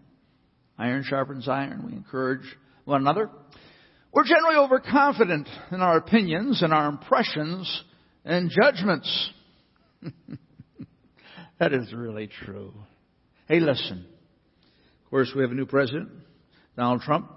Iron 0.78 1.04
sharpens 1.04 1.48
iron. 1.48 1.84
We 1.86 1.92
encourage 1.92 2.44
one 2.84 3.00
another. 3.00 3.30
We're 4.12 4.24
generally 4.24 4.56
overconfident 4.56 5.48
in 5.70 5.82
our 5.82 5.98
opinions 5.98 6.62
and 6.62 6.72
our 6.72 6.88
impressions 6.88 7.84
and 8.24 8.50
judgments. 8.50 9.30
that 11.60 11.72
is 11.72 11.92
really 11.92 12.28
true. 12.44 12.72
Hey, 13.46 13.60
listen. 13.60 14.06
Of 15.04 15.10
course, 15.10 15.32
we 15.34 15.42
have 15.42 15.50
a 15.50 15.54
new 15.54 15.66
president, 15.66 16.10
Donald 16.76 17.02
Trump, 17.02 17.30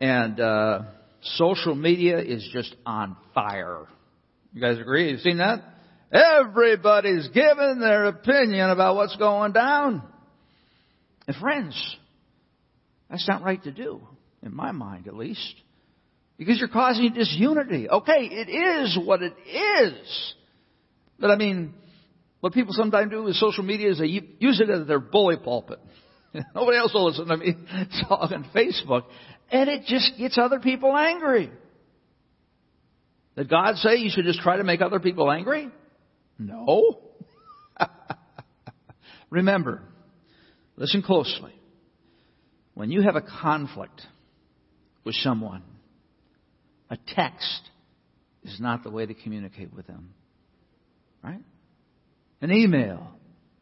and 0.00 0.38
uh, 0.38 0.82
social 1.22 1.74
media 1.74 2.18
is 2.18 2.48
just 2.52 2.74
on 2.84 3.16
fire. 3.34 3.86
You 4.52 4.60
guys 4.60 4.78
agree? 4.78 5.10
You've 5.10 5.20
seen 5.20 5.38
that? 5.38 5.73
Everybody's 6.12 7.28
giving 7.28 7.80
their 7.80 8.06
opinion 8.06 8.70
about 8.70 8.96
what's 8.96 9.16
going 9.16 9.52
down. 9.52 10.02
And 11.26 11.36
friends, 11.36 11.96
that's 13.10 13.26
not 13.28 13.42
right 13.42 13.62
to 13.64 13.72
do, 13.72 14.00
in 14.42 14.54
my 14.54 14.72
mind 14.72 15.08
at 15.08 15.14
least. 15.14 15.54
Because 16.36 16.58
you're 16.58 16.68
causing 16.68 17.12
disunity. 17.12 17.88
Okay, 17.88 18.28
it 18.30 18.48
is 18.48 18.98
what 19.04 19.22
it 19.22 19.34
is. 19.46 20.34
But 21.18 21.30
I 21.30 21.36
mean, 21.36 21.74
what 22.40 22.52
people 22.52 22.74
sometimes 22.74 23.10
do 23.10 23.22
with 23.22 23.36
social 23.36 23.64
media 23.64 23.90
is 23.90 23.98
they 23.98 24.06
use 24.06 24.60
it 24.60 24.68
as 24.68 24.86
their 24.86 24.98
bully 24.98 25.36
pulpit. 25.36 25.78
Nobody 26.54 26.76
else 26.76 26.92
will 26.92 27.06
listen 27.06 27.26
to 27.26 27.36
me 27.36 27.54
talk 28.08 28.32
on 28.32 28.46
Facebook. 28.54 29.04
And 29.50 29.70
it 29.70 29.84
just 29.86 30.12
gets 30.18 30.36
other 30.36 30.58
people 30.58 30.96
angry. 30.96 31.50
Did 33.36 33.48
God 33.48 33.76
say 33.76 33.96
you 33.96 34.10
should 34.10 34.24
just 34.24 34.40
try 34.40 34.56
to 34.56 34.64
make 34.64 34.80
other 34.80 35.00
people 35.00 35.30
angry? 35.30 35.70
No. 36.38 37.00
Remember, 39.30 39.82
listen 40.76 41.02
closely. 41.02 41.52
When 42.74 42.90
you 42.90 43.02
have 43.02 43.16
a 43.16 43.22
conflict 43.22 44.02
with 45.04 45.14
someone, 45.16 45.62
a 46.90 46.98
text 47.14 47.60
is 48.42 48.58
not 48.60 48.82
the 48.82 48.90
way 48.90 49.06
to 49.06 49.14
communicate 49.14 49.72
with 49.72 49.86
them. 49.86 50.10
Right? 51.22 51.40
An 52.40 52.52
email. 52.52 53.08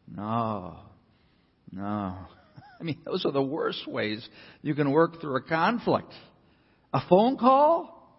No. 0.08 0.76
No. 1.70 2.16
I 2.80 2.82
mean, 2.82 2.98
those 3.04 3.24
are 3.24 3.32
the 3.32 3.42
worst 3.42 3.86
ways 3.86 4.26
you 4.62 4.74
can 4.74 4.90
work 4.90 5.20
through 5.20 5.36
a 5.36 5.42
conflict. 5.42 6.12
A 6.92 7.00
phone 7.08 7.36
call? 7.36 8.18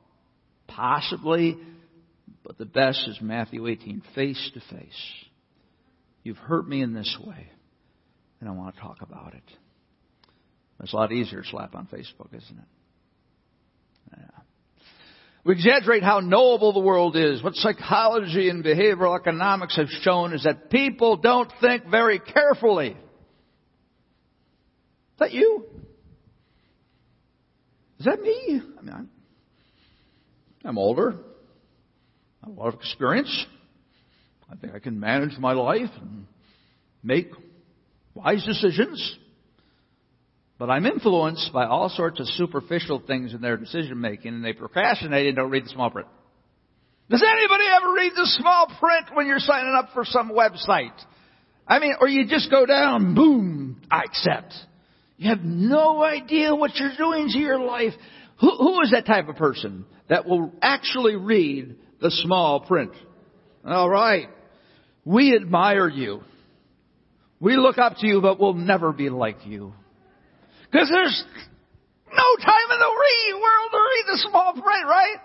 Possibly. 0.68 1.58
But 2.44 2.58
the 2.58 2.66
best 2.66 3.08
is 3.08 3.20
Matthew 3.22 3.68
18, 3.68 4.04
face 4.16 4.52
to 4.54 4.60
face. 4.76 5.26
You've 6.24 6.38
hurt 6.38 6.68
me 6.68 6.82
in 6.82 6.94
this 6.94 7.18
way, 7.26 7.50
and 8.40 8.50
I 8.50 8.54
want 8.54 8.76
to 8.76 8.82
talk 8.82 8.98
about 9.02 9.34
it. 9.34 9.44
It's 10.82 10.94
a 10.94 10.96
lot 10.96 11.12
easier 11.12 11.42
to 11.42 11.48
slap 11.48 11.76
on 11.76 11.88
Facebook, 11.88 12.34
isn't 12.34 12.58
it? 12.58 12.66
Yeah. 14.18 14.26
We 15.46 15.54
exaggerate 15.54 16.04
how 16.04 16.20
knowable 16.20 16.74
the 16.74 16.80
world 16.80 17.16
is. 17.16 17.42
What 17.44 17.56
psychology 17.56 18.50
and 18.50 18.64
behavioral 18.64 19.18
economics 19.18 19.78
have 19.78 19.90
shown 20.02 20.34
is 20.34 20.44
that 20.44 20.70
people 20.70 21.18
don't 21.18 21.52
think 21.62 21.86
very 21.90 22.20
carefully. 22.20 22.90
Is 22.90 22.98
that 25.20 25.32
you? 25.32 25.66
Is 28.00 28.06
that 28.06 28.22
me? 28.22 28.62
I 28.78 28.82
mean, 28.82 28.94
I'm, 28.94 29.10
I'm 30.66 30.78
older. 30.78 31.16
A 32.46 32.50
lot 32.50 32.74
of 32.74 32.76
experience. 32.76 33.46
I 34.52 34.56
think 34.56 34.74
I 34.76 34.80
can 34.80 35.00
manage 35.00 35.38
my 35.38 35.54
life 35.54 35.90
and 36.02 36.26
make 37.02 37.32
wise 38.14 38.44
decisions. 38.46 39.18
But 40.60 40.70
I'm 40.70 40.86
influenced 40.86 41.52
by 41.52 41.66
all 41.66 41.90
sorts 41.90 42.20
of 42.20 42.28
superficial 42.28 43.02
things 43.06 43.34
in 43.34 43.42
their 43.42 43.58
decision 43.58 44.00
making 44.00 44.34
and 44.34 44.46
they 44.46 44.54
procrastinate 44.54 45.28
and 45.28 45.36
don't 45.36 45.50
read 45.50 45.66
the 45.66 45.70
small 45.70 45.90
print. 45.90 46.08
Does 47.10 47.24
anybody 47.24 47.64
ever 47.76 47.94
read 47.94 48.12
the 48.16 48.26
small 48.40 48.68
print 48.80 49.08
when 49.14 49.28
you're 49.28 49.40
signing 49.40 49.74
up 49.78 49.90
for 49.94 50.06
some 50.06 50.32
website? 50.32 50.94
I 51.68 51.80
mean, 51.80 51.96
or 52.00 52.08
you 52.08 52.28
just 52.28 52.52
go 52.52 52.66
down, 52.66 53.16
boom, 53.16 53.82
I 53.90 54.04
accept. 54.04 54.54
You 55.18 55.30
have 55.30 55.44
no 55.44 56.04
idea 56.04 56.54
what 56.56 56.76
you're 56.76 56.96
doing 56.98 57.30
to 57.30 57.40
your 57.40 57.60
life. 57.60 57.94
Who, 58.40 58.50
who 58.50 58.82
is 58.82 58.92
that 58.92 59.06
type 59.06 59.30
of 59.30 59.36
person 59.36 59.86
that 60.10 60.26
will 60.26 60.52
actually 60.62 61.16
read 61.16 61.76
the 62.04 62.12
small 62.12 62.60
print? 62.60 62.92
All 63.66 63.90
right. 63.90 64.28
We 65.06 65.36
admire 65.36 65.90
you. 65.90 66.22
We 67.40 67.58
look 67.58 67.78
up 67.78 67.98
to 67.98 68.08
you, 68.08 68.22
but 68.22 68.40
we'll 68.40 68.54
never 68.54 68.94
be 68.94 69.10
like 69.10 69.46
you. 69.46 69.74
Because 70.72 70.90
there's 70.90 71.24
no 72.12 72.46
time 72.46 72.72
in 72.72 72.80
the 72.80 72.94
world 73.34 73.72
to 73.72 73.78
read 73.78 74.06
the 74.08 74.28
small 74.30 74.54
print, 74.54 74.86
right? 74.86 75.18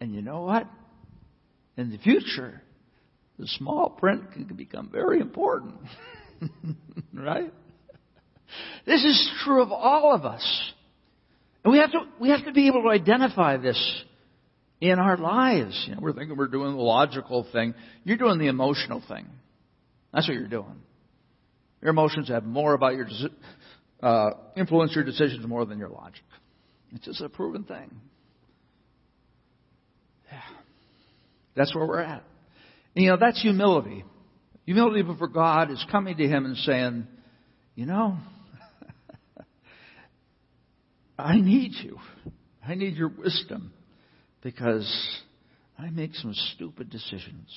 And 0.00 0.14
you 0.14 0.22
know 0.22 0.42
what? 0.42 0.66
In 1.76 1.90
the 1.90 1.98
future, 1.98 2.62
the 3.38 3.46
small 3.46 3.90
print 3.90 4.32
can 4.32 4.44
become 4.44 4.90
very 4.92 5.20
important. 5.20 5.74
right? 7.14 7.52
This 8.86 9.04
is 9.04 9.32
true 9.44 9.62
of 9.62 9.72
all 9.72 10.14
of 10.14 10.24
us. 10.24 10.72
And 11.64 11.72
we 11.72 11.78
have 11.78 11.92
to, 11.92 12.00
we 12.20 12.28
have 12.28 12.44
to 12.44 12.52
be 12.52 12.68
able 12.68 12.82
to 12.82 12.90
identify 12.90 13.56
this 13.56 14.04
in 14.80 14.98
our 14.98 15.16
lives. 15.16 15.84
You 15.88 15.94
know, 15.94 16.00
we're 16.02 16.12
thinking 16.12 16.36
we're 16.36 16.48
doing 16.48 16.76
the 16.76 16.82
logical 16.82 17.46
thing. 17.52 17.74
You're 18.04 18.16
doing 18.16 18.38
the 18.38 18.48
emotional 18.48 19.02
thing. 19.06 19.26
That's 20.12 20.28
what 20.28 20.34
you're 20.34 20.46
doing. 20.48 20.82
Your 21.82 21.90
emotions 21.90 22.28
have 22.28 22.44
more 22.44 22.74
about 22.74 22.94
your, 22.94 23.06
uh, 24.02 24.30
influence 24.56 24.94
your 24.94 25.04
decisions 25.04 25.46
more 25.46 25.64
than 25.64 25.78
your 25.78 25.90
logic. 25.90 26.22
It's 26.92 27.04
just 27.04 27.20
a 27.20 27.28
proven 27.28 27.64
thing. 27.64 27.90
Yeah. 30.30 30.40
That's 31.56 31.74
where 31.74 31.86
we're 31.86 32.00
at. 32.00 32.24
And, 32.94 33.04
you 33.04 33.10
know, 33.10 33.16
that's 33.20 33.42
humility. 33.42 34.04
Humility 34.66 35.02
before 35.02 35.28
God 35.28 35.70
is 35.70 35.84
coming 35.90 36.16
to 36.16 36.26
Him 36.26 36.46
and 36.46 36.56
saying, 36.58 37.06
you 37.74 37.86
know, 37.86 38.16
I 41.18 41.36
need 41.36 41.72
you. 41.82 41.98
I 42.66 42.76
need 42.76 42.94
your 42.96 43.08
wisdom 43.08 43.72
because 44.44 44.86
I 45.76 45.90
make 45.90 46.14
some 46.14 46.34
stupid 46.54 46.90
decisions 46.90 47.50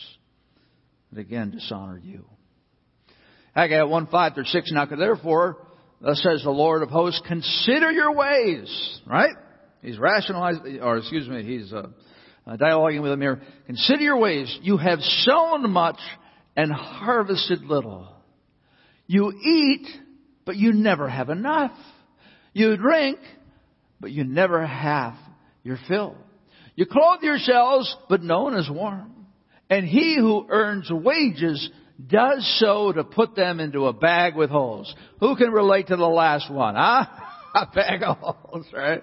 that 1.12 1.20
again 1.20 1.52
dishonor 1.52 2.00
you. 2.00 2.26
Haggai 3.54 3.84
1 3.84 4.08
5 4.08 4.34
through 4.34 4.46
6 4.46 4.72
now 4.72 4.86
therefore, 4.86 5.58
thus 6.02 6.24
says 6.24 6.42
the 6.44 6.50
Lord 6.50 6.82
of 6.82 6.90
hosts, 6.90 7.22
consider 7.28 7.92
your 7.92 8.14
ways, 8.14 9.02
right? 9.06 9.36
He's 9.82 10.00
rationalizing, 10.00 10.80
or 10.82 10.98
excuse 10.98 11.28
me, 11.28 11.44
he's 11.44 11.72
uh, 11.72 11.88
uh, 12.48 12.58
dialoguing 12.58 13.02
with 13.02 13.12
them 13.12 13.22
here. 13.22 13.42
Consider 13.68 14.02
your 14.02 14.18
ways. 14.18 14.58
You 14.62 14.78
have 14.78 15.00
sown 15.00 15.70
much 15.70 16.00
and 16.56 16.72
harvested 16.72 17.64
little. 17.64 18.08
You 19.08 19.32
eat, 19.32 19.88
but 20.46 20.56
you 20.56 20.74
never 20.74 21.08
have 21.08 21.30
enough. 21.30 21.78
You 22.54 22.76
drink, 22.78 23.20
but 24.00 24.12
you 24.12 24.24
never 24.24 24.66
have 24.66 25.16
your 25.64 25.78
fill. 25.88 26.16
You 26.78 26.86
clothe 26.86 27.24
yourselves, 27.24 27.94
but 28.08 28.22
no 28.22 28.44
one 28.44 28.56
is 28.56 28.70
warm. 28.70 29.12
And 29.68 29.86
he 29.86 30.16
who 30.16 30.46
earns 30.48 30.90
wages 30.92 31.70
does 32.06 32.60
so 32.60 32.94
to 32.94 33.04
put 33.04 33.36
them 33.36 33.60
into 33.60 33.88
a 33.88 33.94
bag 33.94 34.36
with 34.36 34.52
holes. 34.52 34.94
Who 35.20 35.36
can 35.36 35.50
relate 35.50 35.88
to 35.88 35.96
the 35.96 36.06
last 36.06 36.54
one, 36.54 36.76
huh? 36.76 37.06
a 37.56 37.66
bag 37.74 38.04
of 38.04 38.18
holes, 38.18 38.68
right? 38.72 39.02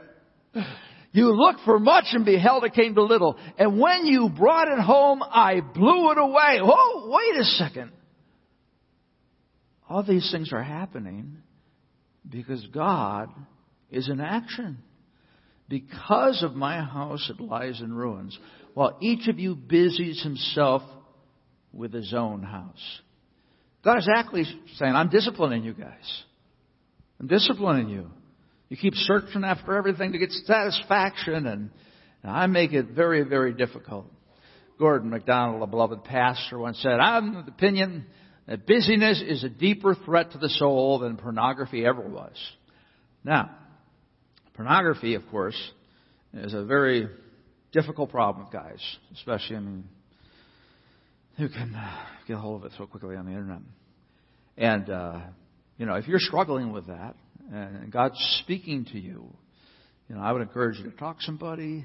You 1.11 1.33
looked 1.33 1.63
for 1.65 1.81
much 1.81 2.05
and 2.13 2.25
beheld 2.25 2.63
it 2.63 2.75
came 2.75 2.95
to 2.95 3.03
little. 3.03 3.37
And 3.59 3.81
when 3.81 4.07
you 4.07 4.29
brought 4.29 4.69
it 4.69 4.79
home, 4.79 5.21
I 5.23 5.61
blew 5.61 6.13
it 6.13 6.19
away. 6.19 6.61
Whoa, 6.63 7.11
wait 7.11 7.41
a 7.41 7.45
second. 7.45 7.91
All 9.89 10.05
these 10.05 10.31
things 10.31 10.53
are 10.53 10.63
happening 10.63 11.39
because 12.29 12.65
God 12.73 13.31
is 13.91 14.09
in 14.09 14.21
action. 14.21 14.79
Because 15.69 16.43
of 16.43 16.55
my 16.55 16.83
house, 16.83 17.31
it 17.31 17.43
lies 17.43 17.81
in 17.81 17.93
ruins, 17.93 18.39
while 18.75 18.99
each 19.01 19.29
of 19.29 19.39
you 19.39 19.55
busies 19.55 20.23
himself 20.23 20.83
with 21.73 21.93
his 21.93 22.13
own 22.15 22.43
house. 22.43 23.01
God 23.85 23.99
is 23.99 24.09
actually 24.15 24.45
saying, 24.77 24.95
I'm 24.95 25.11
disciplining 25.11 25.65
you 25.65 25.75
guys. 25.75 26.23
I'm 27.21 27.27
disciplining 27.27 27.89
you. 27.89 28.11
You 28.69 28.77
keep 28.77 28.95
searching 28.95 29.45
after 29.45 29.77
everything 29.77 30.13
to 30.13 30.19
get 30.19 30.31
satisfaction, 30.33 31.47
and, 31.47 31.71
and 32.23 32.33
I 32.33 32.47
make 32.47 32.73
it 32.73 32.89
very, 32.91 33.23
very 33.23 33.53
difficult. 33.53 34.07
Gordon 34.79 35.11
MacDonald, 35.11 35.63
a 35.63 35.67
beloved 35.67 36.05
pastor, 36.05 36.59
once 36.59 36.79
said, 36.83 36.99
I'm 36.99 37.37
of 37.37 37.47
the 37.47 37.53
opinion 37.53 38.07
that 38.47 38.67
busyness 38.67 39.23
is 39.27 39.45
a 39.45 39.49
deeper 39.49 39.95
threat 39.95 40.33
to 40.33 40.39
the 40.39 40.49
soul 40.49 40.99
than 40.99 41.17
pornography 41.17 41.87
ever 41.87 42.03
was. 42.03 42.35
Now, 43.23 43.51
pornography, 44.55 45.15
of 45.15 45.23
course, 45.31 45.59
is 46.33 46.55
a 46.55 46.65
very 46.65 47.09
difficult 47.73 48.11
problem, 48.11 48.47
guys, 48.53 48.81
especially, 49.15 49.57
I 49.57 49.61
mean, 49.61 49.85
who 51.37 51.49
can 51.49 51.75
uh, 51.75 52.05
get 52.27 52.35
a 52.35 52.39
hold 52.39 52.65
of 52.65 52.73
it 52.73 52.77
so 52.79 52.87
quickly 52.87 53.17
on 53.17 53.27
the 53.27 53.33
internet. 53.33 53.61
And, 54.57 54.89
uh, 54.89 55.21
you 55.77 55.87
know, 55.87 55.95
if 55.95 56.07
you're 56.07 56.21
struggling 56.21 56.73
with 56.73 56.87
that 56.87 57.17
and 57.53 57.93
God's 57.93 58.17
speaking 58.43 58.85
to 58.93 58.99
you, 58.99 59.35
you 60.09 60.15
know, 60.15 60.21
I 60.23 60.33
would 60.33 60.43
encourage 60.43 60.79
you 60.79 60.85
to 60.91 60.97
talk 60.97 61.19
to 61.19 61.25
somebody. 61.25 61.85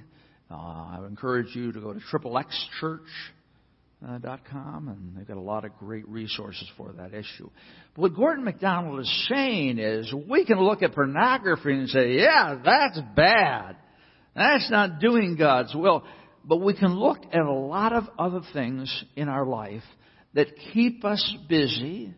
Uh, 0.51 0.55
I 0.55 0.97
would 0.99 1.09
encourage 1.09 1.55
you 1.55 1.71
to 1.71 1.79
go 1.79 1.93
to 1.93 1.99
Uh, 4.01 4.11
xxxchurch.com, 4.17 4.87
and 4.87 5.17
they've 5.17 5.27
got 5.27 5.35
a 5.35 5.41
lot 5.41 5.65
of 5.65 5.77
great 5.77 6.07
resources 6.07 6.65
for 6.77 6.93
that 6.93 7.13
issue. 7.13 7.49
But 7.95 8.01
what 8.01 8.15
Gordon 8.15 8.45
MacDonald 8.45 9.01
is 9.01 9.27
saying 9.27 9.77
is 9.77 10.13
we 10.29 10.45
can 10.45 10.57
look 10.59 10.81
at 10.81 10.93
pornography 10.93 11.73
and 11.73 11.89
say, 11.89 12.13
yeah, 12.13 12.59
that's 12.63 12.99
bad. 13.15 13.75
That's 14.35 14.71
not 14.71 14.99
doing 15.01 15.35
God's 15.37 15.75
will. 15.75 16.05
But 16.45 16.61
we 16.61 16.73
can 16.73 16.97
look 16.97 17.17
at 17.33 17.41
a 17.41 17.51
lot 17.51 17.91
of 17.91 18.05
other 18.17 18.39
things 18.53 19.03
in 19.17 19.27
our 19.27 19.45
life 19.45 19.83
that 20.33 20.47
keep 20.73 21.03
us 21.03 21.35
busy. 21.49 22.13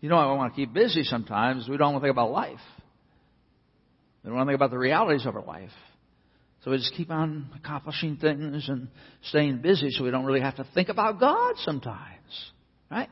You 0.00 0.08
know, 0.08 0.16
I 0.16 0.32
want 0.32 0.54
to 0.54 0.56
keep 0.56 0.72
busy 0.72 1.02
sometimes. 1.04 1.68
We 1.68 1.76
don't 1.76 1.92
want 1.92 2.02
to 2.02 2.06
think 2.06 2.14
about 2.14 2.30
life. 2.30 2.58
We 4.22 4.28
don't 4.28 4.36
want 4.38 4.48
to 4.48 4.52
think 4.52 4.58
about 4.58 4.70
the 4.70 4.78
realities 4.78 5.26
of 5.26 5.36
our 5.36 5.44
life. 5.44 5.70
So 6.64 6.70
we 6.70 6.78
just 6.78 6.94
keep 6.94 7.10
on 7.10 7.50
accomplishing 7.54 8.16
things 8.16 8.70
and 8.70 8.88
staying 9.24 9.58
busy 9.58 9.90
so 9.90 10.02
we 10.02 10.10
don't 10.10 10.24
really 10.24 10.40
have 10.40 10.56
to 10.56 10.66
think 10.72 10.88
about 10.88 11.20
God 11.20 11.56
sometimes. 11.58 12.52
Right? 12.90 13.10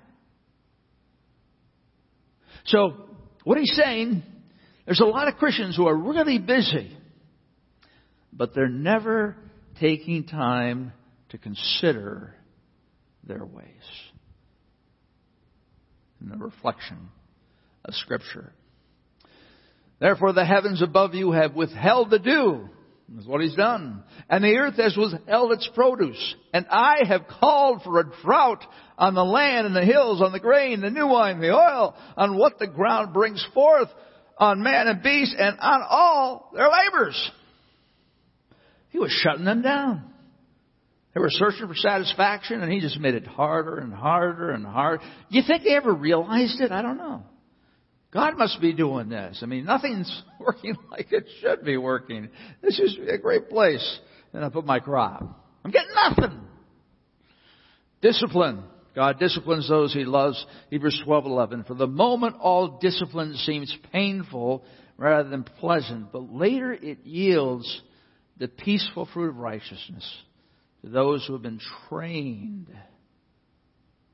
So, 2.65 2.95
what 3.45 3.59
he's 3.59 3.75
saying, 3.77 4.23
there's 4.87 5.01
a 5.01 5.05
lot 5.05 5.29
of 5.29 5.35
Christians 5.35 5.77
who 5.77 5.87
are 5.87 5.95
really 5.95 6.39
busy, 6.39 6.97
but 8.33 8.55
they're 8.55 8.69
never 8.69 9.37
taking 9.79 10.25
time 10.25 10.93
to 11.29 11.39
consider 11.39 12.35
their 13.25 13.45
ways. 13.45 13.67
In 16.23 16.31
the 16.31 16.39
reflection 16.39 17.11
of 17.85 17.93
Scripture. 17.95 18.53
Therefore 19.99 20.33
the 20.33 20.47
heavens 20.47 20.81
above 20.81 21.15
you 21.15 21.33
have 21.33 21.55
withheld 21.55 22.09
the 22.09 22.19
dew. 22.19 22.71
That's 23.15 23.27
what 23.27 23.43
he's 23.43 23.55
done. 23.55 24.03
And 24.31 24.43
the 24.43 24.57
earth 24.57 24.77
has 24.77 24.97
withheld 24.97 25.53
its 25.53 25.69
produce. 25.75 26.35
And 26.55 26.67
I 26.71 27.03
have 27.07 27.27
called 27.41 27.83
for 27.83 28.01
a 28.01 28.11
drought 28.23 28.65
on 28.97 29.15
the 29.15 29.25
land 29.25 29.67
and 29.67 29.77
the 29.77 29.85
hills, 29.85 30.23
on 30.23 30.33
the 30.33 30.41
grain, 30.41 30.81
the 30.81 30.91
new 30.91 31.07
wine, 31.07 31.41
the 31.41 31.51
oil, 31.53 31.95
on 32.17 32.39
what 32.39 32.59
the 32.59 32.67
ground 32.67 33.13
brings 33.13 33.47
forth, 33.53 33.89
on 34.39 34.63
man 34.63 34.89
and 34.89 35.03
beast, 35.03 35.35
and 35.39 35.59
on 35.61 35.83
all 35.89 36.51
their 36.55 36.69
labors. 36.69 37.31
He 38.89 38.99
was 38.99 39.11
shutting 39.11 39.45
them 39.45 39.63
down. 39.63 40.13
They 41.15 41.21
were 41.21 41.29
searching 41.31 41.67
for 41.69 41.75
satisfaction 41.75 42.63
and 42.63 42.73
he 42.73 42.81
just 42.81 42.99
made 42.99 43.15
it 43.15 43.27
harder 43.27 43.77
and 43.77 43.93
harder 43.93 44.51
and 44.51 44.65
harder. 44.65 45.03
Do 45.31 45.39
you 45.39 45.43
think 45.47 45.65
they 45.65 45.77
ever 45.77 45.93
realized 45.93 46.61
it? 46.61 46.73
I 46.73 46.81
don't 46.81 46.97
know. 46.97 47.25
God 48.13 48.37
must 48.37 48.61
be 48.61 48.73
doing 48.73 49.09
this. 49.09 49.41
I 49.43 49.47
mean, 49.47 49.65
nothing's 49.65 50.23
working 50.39 50.77
like 50.91 51.13
it 51.13 51.27
should 51.41 51.65
be 51.65 51.77
working. 51.77 52.29
This 52.61 52.79
is 52.79 52.99
a 53.09 53.19
great 53.19 53.49
place. 53.49 54.01
And 54.33 54.45
I 54.45 54.49
put 54.49 54.67
my 54.67 54.81
crop. 54.81 55.23
I'm 55.65 55.71
getting 55.71 55.95
nothing. 55.95 56.41
Discipline. 58.01 58.65
God 58.95 59.19
disciplines 59.19 59.69
those 59.69 59.95
he 59.95 60.05
loves. 60.05 60.45
Hebrews 60.69 61.03
12:11. 61.07 61.67
For 61.67 61.75
the 61.75 61.87
moment, 61.87 62.37
all 62.39 62.79
discipline 62.79 63.35
seems 63.37 63.75
painful 63.93 64.65
rather 64.99 65.29
than 65.29 65.45
pleasant, 65.45 66.13
but 66.13 66.33
later 66.33 66.73
it 66.73 67.05
yields 67.05 67.83
the 68.39 68.49
peaceful 68.49 69.09
fruit 69.13 69.31
of 69.31 69.37
righteousness 69.37 70.05
to 70.83 70.91
those 70.91 71.25
who 71.27 71.33
have 71.33 71.43
been 71.43 71.61
trained 71.89 72.69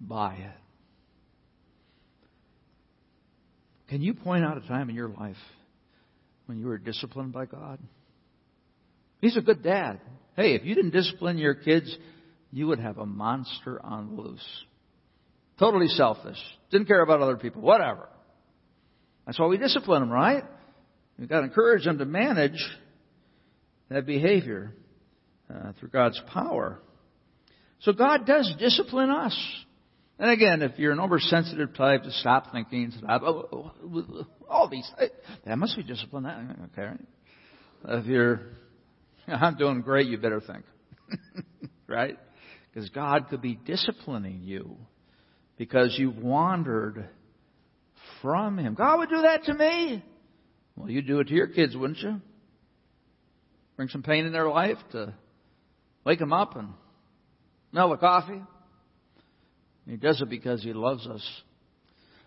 by 0.01 0.35
it. 0.35 0.68
Can 3.89 4.03
you 4.03 4.15
point 4.15 4.45
out 4.45 4.63
a 4.63 4.67
time 4.67 4.91
in 4.91 4.97
your 4.97 5.09
life 5.09 5.37
when 6.47 6.59
you 6.59 6.67
were 6.67 6.79
disciplined 6.79 7.33
by 7.33 7.47
God? 7.47 7.79
He's 9.21 9.37
a 9.37 9.41
good 9.41 9.63
dad. 9.63 10.01
Hey, 10.37 10.55
if 10.55 10.65
you 10.65 10.75
didn't 10.75 10.91
discipline 10.91 11.39
your 11.39 11.55
kids, 11.55 11.97
you 12.53 12.67
would 12.69 12.79
have 12.79 12.99
a 12.99 13.07
monster 13.07 13.81
on 13.85 14.15
the 14.15 14.23
loose. 14.23 14.65
Totally 15.59 15.89
selfish. 15.89 16.39
Didn't 16.71 16.87
care 16.87 17.03
about 17.03 17.21
other 17.21 17.37
people. 17.37 17.63
Whatever. 17.63 18.09
That's 19.27 19.39
why 19.39 19.47
we 19.47 19.59
discipline 19.59 20.03
them, 20.03 20.11
right? 20.11 20.45
We've 21.19 21.29
got 21.29 21.41
to 21.41 21.47
encourage 21.47 21.85
them 21.85 21.99
to 21.99 22.05
manage 22.05 22.65
that 23.89 24.07
behavior 24.07 24.73
uh, 25.53 25.73
through 25.79 25.89
God's 25.89 26.21
power. 26.33 26.79
So 27.81 27.93
God 27.93 28.27
does 28.27 28.53
discipline 28.59 29.11
us. 29.11 29.37
And 30.19 30.31
again, 30.31 30.63
if 30.63 30.79
you're 30.79 30.93
an 30.93 31.01
oversensitive 31.01 31.75
type, 31.75 32.03
to 32.03 32.11
stop 32.11 32.51
thinking, 32.51 32.93
stop, 32.99 33.23
oh, 33.25 33.49
oh, 33.53 33.73
oh, 33.85 34.27
all 34.49 34.69
these, 34.69 34.91
eh, 34.99 35.09
that 35.47 35.57
must 35.57 35.77
be 35.77 35.85
discipline. 35.85 36.25
That, 36.25 36.57
okay. 36.77 36.93
If 37.89 38.07
you're, 38.07 38.41
I'm 39.29 39.57
doing 39.57 39.81
great, 39.83 40.09
you 40.09 40.19
better 40.19 40.41
think. 40.41 40.65
right? 41.87 42.19
Because 42.73 42.91
God 42.91 43.29
could 43.31 43.41
be 43.41 43.59
disciplining 43.65 44.41
you 44.43 44.77
because 45.57 45.95
you've 45.99 46.19
wandered 46.19 47.09
from 48.23 48.59
Him. 48.59 48.75
God 48.75 48.99
would 48.99 49.09
do 49.11 49.23
that 49.23 49.45
to 49.45 49.55
me. 49.55 50.05
Well, 50.77 50.91
you'd 50.91 51.07
do 51.07 51.21
it 51.21 51.29
to 51.29 51.35
your 51.35 51.49
kids, 51.49 51.77
wouldn't 51.77 51.99
you? 51.99 52.21
Bring 53.77 53.89
some 53.89 54.03
pain 54.03 54.27
in 54.27 54.33
their 54.33 54.49
life 54.49 54.79
to 54.93 55.15
wake 56.05 56.19
them 56.19 56.33
up 56.33 56.57
and 56.57 56.71
smell 57.71 57.91
the 57.91 57.97
coffee. 57.97 58.43
He 59.89 59.97
does 59.97 60.21
it 60.21 60.29
because 60.29 60.63
He 60.63 60.73
loves 60.73 61.07
us. 61.07 61.27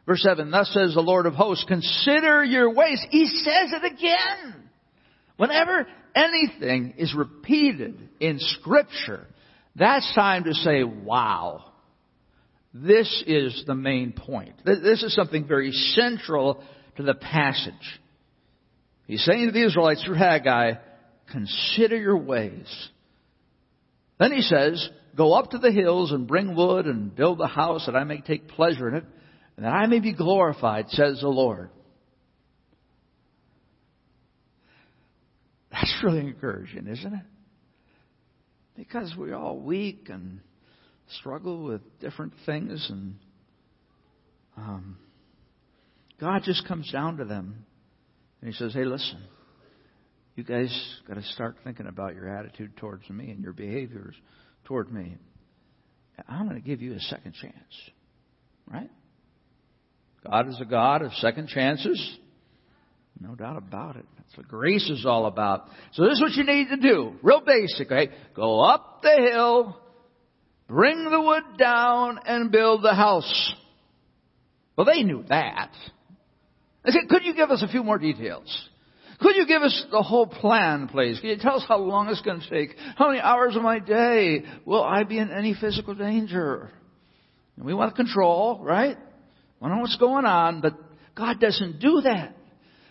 Verse 0.06 0.24
7, 0.24 0.50
thus 0.50 0.71
says 0.74 0.95
the 0.95 1.02
Lord 1.02 1.28
of 1.28 1.36
hosts, 1.36 1.63
consider 1.67 2.43
your 2.43 2.74
ways. 2.74 3.06
He 3.12 3.28
says 3.28 3.71
it 3.71 3.93
again. 3.93 4.69
Whenever 5.38 5.88
anything 6.15 6.95
is 6.97 7.13
repeated 7.15 8.10
in 8.19 8.39
Scripture, 8.39 9.28
that's 9.76 10.13
time 10.15 10.45
to 10.45 10.54
say, 10.54 10.84
wow. 10.84 11.65
This 12.74 13.24
is 13.28 13.63
the 13.67 13.76
main 13.76 14.13
point. 14.13 14.56
This 14.65 15.04
is 15.04 15.13
something 15.13 15.45
very 15.45 15.71
central 15.71 16.63
to 16.97 17.04
the 17.04 17.13
passage. 17.13 17.74
He's 19.08 19.24
saying 19.26 19.47
to 19.47 19.52
the 19.52 19.65
Israelites 19.65 20.04
through 20.04 20.15
Haggai, 20.15 20.74
consider 21.32 21.97
your 21.97 22.17
ways. 22.17 22.89
Then 24.19 24.32
he 24.32 24.41
says, 24.41 24.89
go 25.15 25.34
up 25.34 25.52
to 25.52 25.58
the 25.58 25.71
hills 25.71 26.12
and 26.12 26.28
bring 26.28 26.56
wood 26.56 26.86
and 26.86 27.15
build 27.15 27.41
a 27.41 27.47
house 27.47 27.86
that 27.86 27.95
I 27.95 28.04
may 28.04 28.21
take 28.21 28.47
pleasure 28.47 28.88
in 28.89 28.95
it 28.95 29.06
and 29.58 29.65
that 29.65 29.71
I 29.71 29.86
may 29.88 30.00
be 30.00 30.13
glorified, 30.13 30.89
says 30.89 31.19
the 31.21 31.28
Lord. 31.28 31.69
That's 35.71 35.93
really 36.04 36.19
encouraging, 36.19 36.88
isn't 36.88 37.13
it? 37.13 37.26
Because 38.76 39.13
we're 39.17 39.36
all 39.36 39.60
weak 39.60 40.08
and 40.10 40.41
struggle 41.19 41.63
with 41.63 41.82
different 42.00 42.34
things, 42.45 42.88
and 42.89 43.15
um, 44.58 44.97
God 46.19 46.41
just 46.43 46.67
comes 46.67 46.89
down 46.91 47.17
to 47.17 47.26
them 47.26 47.65
and 48.41 48.52
He 48.52 48.58
says, 48.58 48.74
"Hey, 48.74 48.86
listen, 48.86 49.21
you 50.36 50.43
guys 50.43 50.71
got 51.08 51.15
to 51.15 51.24
start 51.24 51.58
thinking 51.63 51.88
about 51.88 52.15
your 52.15 52.30
attitude 52.30 52.76
towards 52.78 53.10
me 53.10 53.30
and 53.30 53.43
your 53.43 53.54
behaviors 53.54 54.15
toward 54.65 54.91
me. 54.91 55.17
I'm 56.28 56.47
going 56.47 56.62
to 56.62 56.67
give 56.67 56.82
you 56.82 56.93
a 56.93 57.00
second 57.00 57.34
chance, 57.34 57.56
right? 58.67 58.89
God 60.30 60.47
is 60.47 60.60
a 60.62 60.65
God 60.65 61.02
of 61.02 61.13
second 61.13 61.47
chances." 61.47 62.17
No 63.19 63.36
doubt 63.36 63.58
about 63.58 63.97
it. 63.97 64.06
That's 64.17 64.36
what 64.36 64.47
grace 64.47 64.89
is 64.89 65.06
all 65.06 65.28
about. 65.28 65.67
So 65.93 66.04
this 66.04 66.13
is 66.13 66.21
what 66.21 66.32
you 66.32 66.43
need 66.43 66.69
to 66.69 66.78
do. 66.78 67.13
Real 67.21 67.41
basic, 67.41 67.91
okay? 67.91 68.12
Go 68.36 68.62
up 68.62 69.02
the 69.04 69.30
hill, 69.32 69.80
bring 70.67 71.04
the 71.04 71.21
wood 71.21 71.43
down, 71.58 72.19
and 72.26 72.52
build 72.52 72.82
the 72.84 72.95
house. 72.95 73.54
Well, 74.76 74.86
they 74.86 75.04
knew 75.04 75.24
that. 75.30 75.71
I 76.84 76.89
said, 76.89 77.10
could 77.10 77.24
you 77.24 77.36
give 77.36 77.52
us 77.52 77.62
a 77.62 77.67
few 77.67 77.84
more 77.84 78.00
details? 78.00 78.69
Could 79.21 79.36
you 79.36 79.45
give 79.45 79.62
us 79.62 79.86
the 79.91 80.01
whole 80.01 80.25
plan, 80.25 80.88
please? 80.88 81.19
Can 81.19 81.29
you 81.29 81.38
tell 81.38 81.57
us 81.57 81.65
how 81.67 81.77
long 81.77 82.10
it's 82.10 82.21
going 82.21 82.41
to 82.41 82.49
take? 82.49 82.75
How 82.95 83.10
many 83.10 83.19
hours 83.19 83.55
of 83.55 83.62
my 83.62 83.77
day? 83.77 84.43
Will 84.65 84.84
I 84.84 85.03
be 85.03 85.19
in 85.19 85.31
any 85.31 85.53
physical 85.53 85.93
danger? 85.93 86.71
And 87.55 87.65
we 87.65 87.73
want 87.73 87.91
to 87.91 87.95
control, 87.95 88.60
right? 88.63 88.97
We 88.97 89.62
want 89.62 89.71
to 89.71 89.75
know 89.75 89.81
what's 89.81 89.97
going 89.97 90.25
on, 90.25 90.62
but 90.62 90.73
God 91.15 91.39
doesn't 91.39 91.79
do 91.79 92.01
that. 92.01 92.36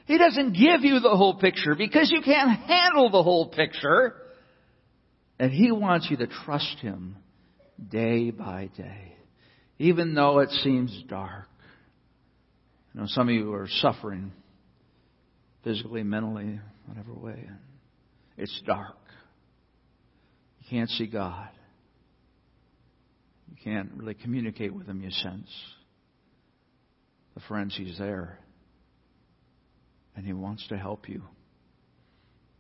He 0.07 0.19
doesn't 0.19 0.53
give 0.53 0.83
you 0.83 1.01
the 1.01 1.17
whole 1.17 1.35
picture 1.35 1.75
because 1.75 2.11
you 2.13 2.21
can't 2.23 2.61
handle 2.61 3.11
the 3.11 3.23
whole 3.23 3.49
picture. 3.49 4.15
And 5.41 5.51
He 5.51 5.73
wants 5.73 6.09
you 6.11 6.17
to 6.19 6.29
trust 6.29 6.79
Him 6.81 7.17
day 7.89 8.31
by 8.31 8.71
day, 8.77 9.15
even 9.79 10.15
though 10.15 10.39
it 10.41 10.51
seems 10.51 10.97
dark. 11.09 11.49
You 12.95 13.01
know, 13.01 13.07
some 13.09 13.29
of 13.29 13.35
you 13.35 13.53
are 13.53 13.69
suffering 13.69 14.33
physically, 15.65 16.03
mentally, 16.03 16.61
whatever 16.87 17.13
way. 17.13 17.49
It's 18.37 18.63
dark. 18.67 18.97
You 20.61 20.67
can't 20.71 20.91
see 20.91 21.07
God. 21.07 21.49
You 23.51 23.57
can't 23.63 23.91
really 23.97 24.15
communicate 24.15 24.75
with 24.75 24.87
Him, 24.87 25.03
you 25.03 25.11
sense. 25.11 25.51
The 27.35 27.41
friends, 27.41 27.75
He's 27.77 27.99
there 27.99 28.39
and 30.17 30.27
He 30.27 30.33
wants 30.33 30.67
to 30.69 30.77
help 30.77 31.09
you. 31.09 31.23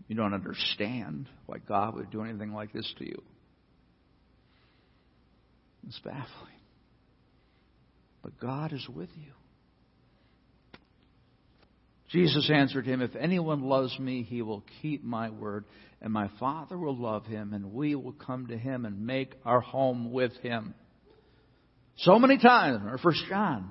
You 0.09 0.17
don't 0.17 0.35
understand 0.35 1.29
why 1.47 1.59
God 1.59 1.95
would 1.95 2.11
do 2.11 2.23
anything 2.23 2.53
like 2.53 2.73
this 2.73 2.91
to 2.99 3.05
you. 3.05 3.23
It's 5.87 5.99
baffling. 6.01 6.61
But 8.23 8.39
God 8.41 8.73
is 8.73 8.87
with 8.89 9.11
you. 9.15 9.33
Jesus 12.11 12.51
answered 12.53 12.87
him, 12.87 13.03
If 13.03 13.15
anyone 13.15 13.63
loves 13.63 13.97
me, 13.99 14.23
he 14.23 14.43
will 14.43 14.65
keep 14.83 15.05
my 15.05 15.31
word, 15.31 15.65
and 16.03 16.13
my 16.13 16.29
Father 16.41 16.77
will 16.77 16.97
love 16.97 17.27
him, 17.27 17.53
and 17.53 17.73
we 17.73 17.95
will 17.95 18.13
come 18.13 18.49
to 18.49 18.59
him 18.59 18.85
and 18.85 19.07
make 19.07 19.35
our 19.45 19.61
home 19.61 20.13
with 20.13 20.33
him. 20.39 20.75
So 21.99 22.19
many 22.19 22.39
times, 22.39 22.83
or 22.85 22.99
First 22.99 23.23
John, 23.29 23.71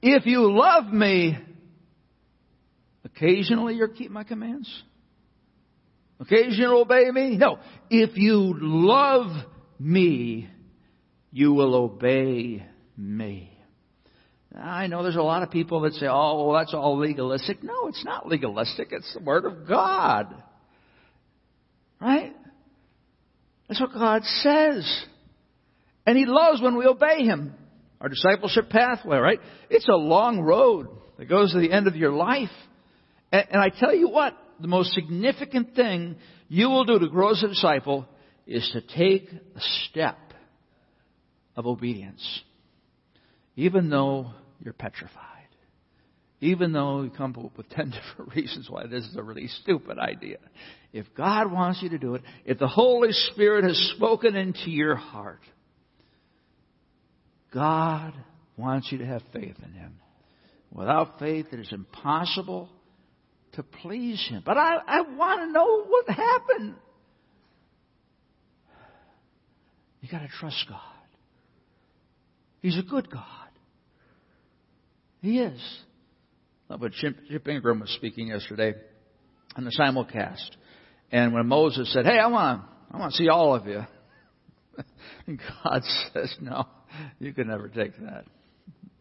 if 0.00 0.24
you 0.24 0.50
love 0.50 0.86
me, 0.92 1.36
Occasionally 3.04 3.74
you 3.74 3.88
keep 3.88 4.10
my 4.10 4.24
commands? 4.24 4.70
Occasionally 6.20 6.82
obey 6.82 7.10
me? 7.10 7.36
No. 7.36 7.58
If 7.88 8.16
you 8.16 8.54
love 8.60 9.30
me, 9.78 10.48
you 11.32 11.52
will 11.54 11.74
obey 11.74 12.64
me. 12.96 13.49
I 14.56 14.88
know 14.88 15.02
there's 15.02 15.16
a 15.16 15.22
lot 15.22 15.42
of 15.42 15.50
people 15.50 15.82
that 15.82 15.94
say, 15.94 16.06
oh, 16.08 16.46
well, 16.46 16.58
that's 16.58 16.74
all 16.74 16.98
legalistic. 16.98 17.62
No, 17.62 17.86
it's 17.86 18.04
not 18.04 18.26
legalistic. 18.26 18.88
It's 18.90 19.12
the 19.14 19.20
Word 19.20 19.44
of 19.44 19.68
God. 19.68 20.34
Right? 22.00 22.34
That's 23.68 23.80
what 23.80 23.92
God 23.92 24.24
says. 24.24 25.04
And 26.04 26.18
He 26.18 26.26
loves 26.26 26.60
when 26.60 26.76
we 26.76 26.86
obey 26.86 27.24
Him. 27.24 27.54
Our 28.00 28.08
discipleship 28.08 28.70
pathway, 28.70 29.18
right? 29.18 29.38
It's 29.68 29.88
a 29.88 29.96
long 29.96 30.40
road 30.40 30.88
that 31.18 31.28
goes 31.28 31.52
to 31.52 31.60
the 31.60 31.70
end 31.70 31.86
of 31.86 31.94
your 31.94 32.12
life. 32.12 32.48
And, 33.30 33.46
and 33.50 33.60
I 33.60 33.68
tell 33.68 33.94
you 33.94 34.08
what, 34.08 34.36
the 34.58 34.68
most 34.68 34.92
significant 34.92 35.76
thing 35.76 36.16
you 36.48 36.68
will 36.68 36.84
do 36.84 36.98
to 36.98 37.08
grow 37.08 37.30
as 37.30 37.42
a 37.44 37.48
disciple 37.48 38.06
is 38.46 38.68
to 38.72 38.80
take 38.80 39.30
a 39.30 39.60
step 39.88 40.18
of 41.56 41.66
obedience. 41.66 42.42
Even 43.54 43.90
though 43.90 44.32
you're 44.62 44.74
petrified. 44.74 45.26
Even 46.40 46.72
though 46.72 47.02
you 47.02 47.10
come 47.10 47.34
up 47.44 47.56
with 47.56 47.68
ten 47.70 47.90
different 48.16 48.34
reasons 48.34 48.68
why 48.70 48.86
this 48.86 49.04
is 49.04 49.16
a 49.16 49.22
really 49.22 49.48
stupid 49.62 49.98
idea. 49.98 50.38
If 50.92 51.06
God 51.14 51.52
wants 51.52 51.82
you 51.82 51.90
to 51.90 51.98
do 51.98 52.14
it, 52.14 52.22
if 52.44 52.58
the 52.58 52.68
Holy 52.68 53.12
Spirit 53.12 53.64
has 53.64 53.76
spoken 53.96 54.34
into 54.34 54.70
your 54.70 54.96
heart, 54.96 55.42
God 57.52 58.14
wants 58.56 58.90
you 58.90 58.98
to 58.98 59.06
have 59.06 59.22
faith 59.32 59.56
in 59.62 59.72
Him. 59.72 59.96
Without 60.72 61.18
faith, 61.18 61.46
it 61.52 61.60
is 61.60 61.72
impossible 61.72 62.68
to 63.52 63.62
please 63.62 64.24
Him. 64.28 64.42
But 64.44 64.56
I, 64.56 64.76
I 64.86 65.00
want 65.02 65.40
to 65.42 65.52
know 65.52 65.84
what 65.84 66.08
happened. 66.08 66.74
You 70.00 70.08
got 70.08 70.20
to 70.20 70.28
trust 70.28 70.64
God. 70.68 70.80
He's 72.62 72.78
a 72.78 72.82
good 72.82 73.10
God. 73.10 73.39
He 75.20 75.38
is. 75.38 75.60
Oh, 76.68 76.76
but 76.76 76.92
Chip, 76.92 77.16
Chip 77.28 77.48
Ingram 77.48 77.80
was 77.80 77.90
speaking 77.90 78.28
yesterday 78.28 78.74
on 79.56 79.64
the 79.64 79.72
simulcast. 79.78 80.50
And 81.10 81.34
when 81.34 81.46
Moses 81.46 81.92
said, 81.92 82.06
Hey, 82.06 82.18
I 82.18 82.28
want 82.28 82.62
I 82.90 82.98
want 82.98 83.12
to 83.12 83.18
see 83.18 83.28
all 83.28 83.54
of 83.54 83.66
you. 83.66 83.82
and 85.26 85.40
God 85.64 85.82
says, 86.12 86.34
No, 86.40 86.66
you 87.18 87.32
can 87.32 87.48
never 87.48 87.68
take 87.68 87.96
that. 88.00 88.24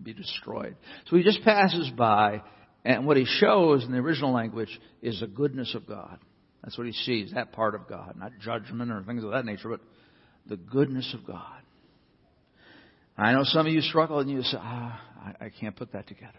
Be 0.02 0.14
destroyed. 0.14 0.76
So 1.10 1.18
he 1.18 1.24
just 1.24 1.44
passes 1.44 1.92
by, 1.96 2.42
and 2.86 3.06
what 3.06 3.18
he 3.18 3.26
shows 3.26 3.84
in 3.84 3.92
the 3.92 3.98
original 3.98 4.32
language 4.32 4.80
is 5.02 5.20
the 5.20 5.28
goodness 5.28 5.76
of 5.76 5.88
God. 5.88 6.20
That's 6.64 6.78
what 6.78 6.88
he 6.88 6.94
sees, 6.94 7.32
that 7.34 7.52
part 7.52 7.76
of 7.76 7.88
God. 7.88 8.16
Not 8.18 8.32
judgment 8.42 8.92
or 8.92 9.04
things 9.04 9.24
of 9.24 9.32
that 9.32 9.46
nature, 9.46 9.70
but 9.70 9.82
the 10.48 10.58
goodness 10.58 11.14
of 11.14 11.26
God. 11.26 11.59
I 13.20 13.34
know 13.34 13.44
some 13.44 13.68
of 13.68 13.74
you 13.74 13.82
struggle 13.82 14.20
and 14.20 14.30
you 14.30 14.42
say, 14.44 14.58
ah, 14.60 15.02
I, 15.22 15.46
I 15.46 15.50
can't 15.50 15.76
put 15.76 15.92
that 15.92 16.08
together. 16.08 16.34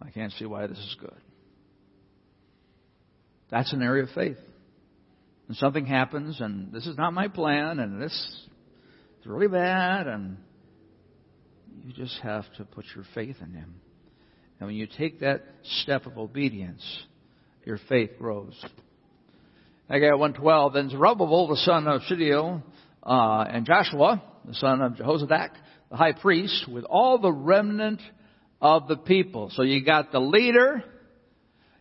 I 0.00 0.10
can't 0.10 0.32
see 0.32 0.46
why 0.46 0.66
this 0.68 0.78
is 0.78 0.96
good. 1.00 1.20
That's 3.50 3.72
an 3.72 3.82
area 3.82 4.04
of 4.04 4.10
faith. 4.10 4.38
And 5.48 5.56
something 5.56 5.84
happens, 5.84 6.40
and 6.40 6.72
this 6.72 6.86
is 6.86 6.96
not 6.96 7.12
my 7.12 7.26
plan, 7.26 7.80
and 7.80 8.00
this 8.00 8.12
is 9.20 9.26
really 9.26 9.48
bad, 9.48 10.06
and 10.06 10.36
you 11.82 11.92
just 11.92 12.16
have 12.22 12.44
to 12.58 12.64
put 12.64 12.84
your 12.94 13.04
faith 13.12 13.36
in 13.40 13.52
Him. 13.52 13.74
And 14.60 14.68
when 14.68 14.76
you 14.76 14.86
take 14.86 15.20
that 15.20 15.42
step 15.80 16.06
of 16.06 16.18
obedience, 16.18 16.84
your 17.64 17.80
faith 17.88 18.10
grows. 18.16 18.54
Haggai 19.88 20.12
112, 20.12 20.72
then 20.72 20.88
Zerubbabel, 20.88 21.48
the 21.48 21.56
son 21.56 21.88
of 21.88 22.02
Shealtiel, 22.02 22.62
uh, 23.02 23.44
and 23.48 23.66
Joshua, 23.66 24.22
the 24.44 24.54
son 24.54 24.82
of 24.82 24.92
Jehozadak, 24.92 25.50
the 25.90 25.96
high 25.96 26.12
priest, 26.12 26.68
with 26.68 26.84
all 26.84 27.18
the 27.18 27.32
remnant 27.32 28.00
of 28.60 28.88
the 28.88 28.96
people. 28.96 29.50
So 29.54 29.62
you 29.62 29.84
got 29.84 30.12
the 30.12 30.20
leader, 30.20 30.84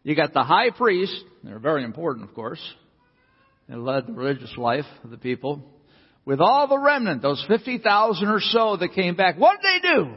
you 0.04 0.16
got 0.16 0.34
the 0.34 0.44
high 0.44 0.72
priest, 0.72 1.24
they're 1.44 1.60
very 1.60 1.84
important, 1.84 2.30
of 2.30 2.36
course. 2.36 2.62
They 3.68 3.76
led 3.76 4.08
the 4.08 4.14
religious 4.14 4.54
life 4.58 4.86
of 5.04 5.12
the 5.12 5.18
people. 5.18 5.62
With 6.26 6.42
all 6.42 6.68
the 6.68 6.80
remnant, 6.80 7.22
those 7.22 7.44
50,000 7.48 8.28
or 8.28 8.40
so 8.40 8.78
that 8.78 8.94
came 8.94 9.16
back, 9.16 9.38
what 9.38 9.60
did 9.62 9.84
they 9.84 9.88
do? 9.88 10.14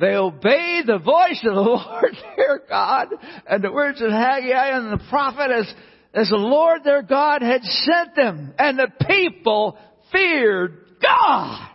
They 0.00 0.14
obeyed 0.14 0.86
the 0.86 0.98
voice 0.98 1.40
of 1.44 1.54
the 1.54 1.60
Lord 1.60 2.16
their 2.36 2.60
God 2.68 3.08
and 3.46 3.62
the 3.62 3.70
words 3.70 4.00
of 4.00 4.10
Haggai 4.10 4.76
and 4.76 4.92
the 4.92 5.04
prophet 5.08 5.50
as, 5.50 5.74
as 6.14 6.28
the 6.28 6.36
Lord 6.36 6.82
their 6.82 7.02
God 7.02 7.42
had 7.42 7.62
sent 7.62 8.16
them. 8.16 8.54
And 8.58 8.78
the 8.78 8.90
people 9.06 9.78
feared 10.12 10.78
God. 11.02 11.68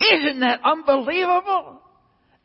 Isn't 0.00 0.40
that 0.40 0.60
unbelievable? 0.64 1.80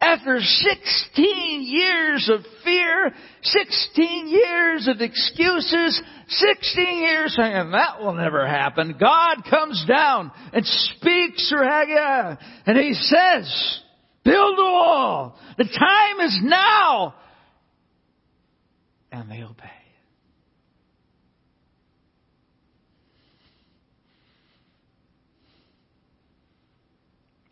After 0.02 0.40
16 0.40 1.62
years 1.64 2.30
of 2.34 2.40
fear, 2.64 3.14
16 3.42 4.28
years 4.30 4.88
of 4.88 5.02
excuses, 5.02 6.02
16 6.28 6.98
years 7.00 7.36
saying 7.38 7.72
that 7.72 8.00
will 8.00 8.14
never 8.14 8.48
happen, 8.48 8.96
God 8.98 9.44
comes 9.50 9.84
down 9.86 10.32
and 10.54 10.66
speaks 10.66 11.50
through 11.50 11.68
Haggai 11.68 12.36
and 12.66 12.78
he 12.78 12.94
says, 12.94 13.80
build 14.24 14.58
a 14.58 14.62
wall. 14.62 15.38
The 15.58 15.66
time 15.66 16.26
is 16.26 16.40
now. 16.44 17.16
And 19.12 19.30
they 19.30 19.44
obey. 19.44 19.79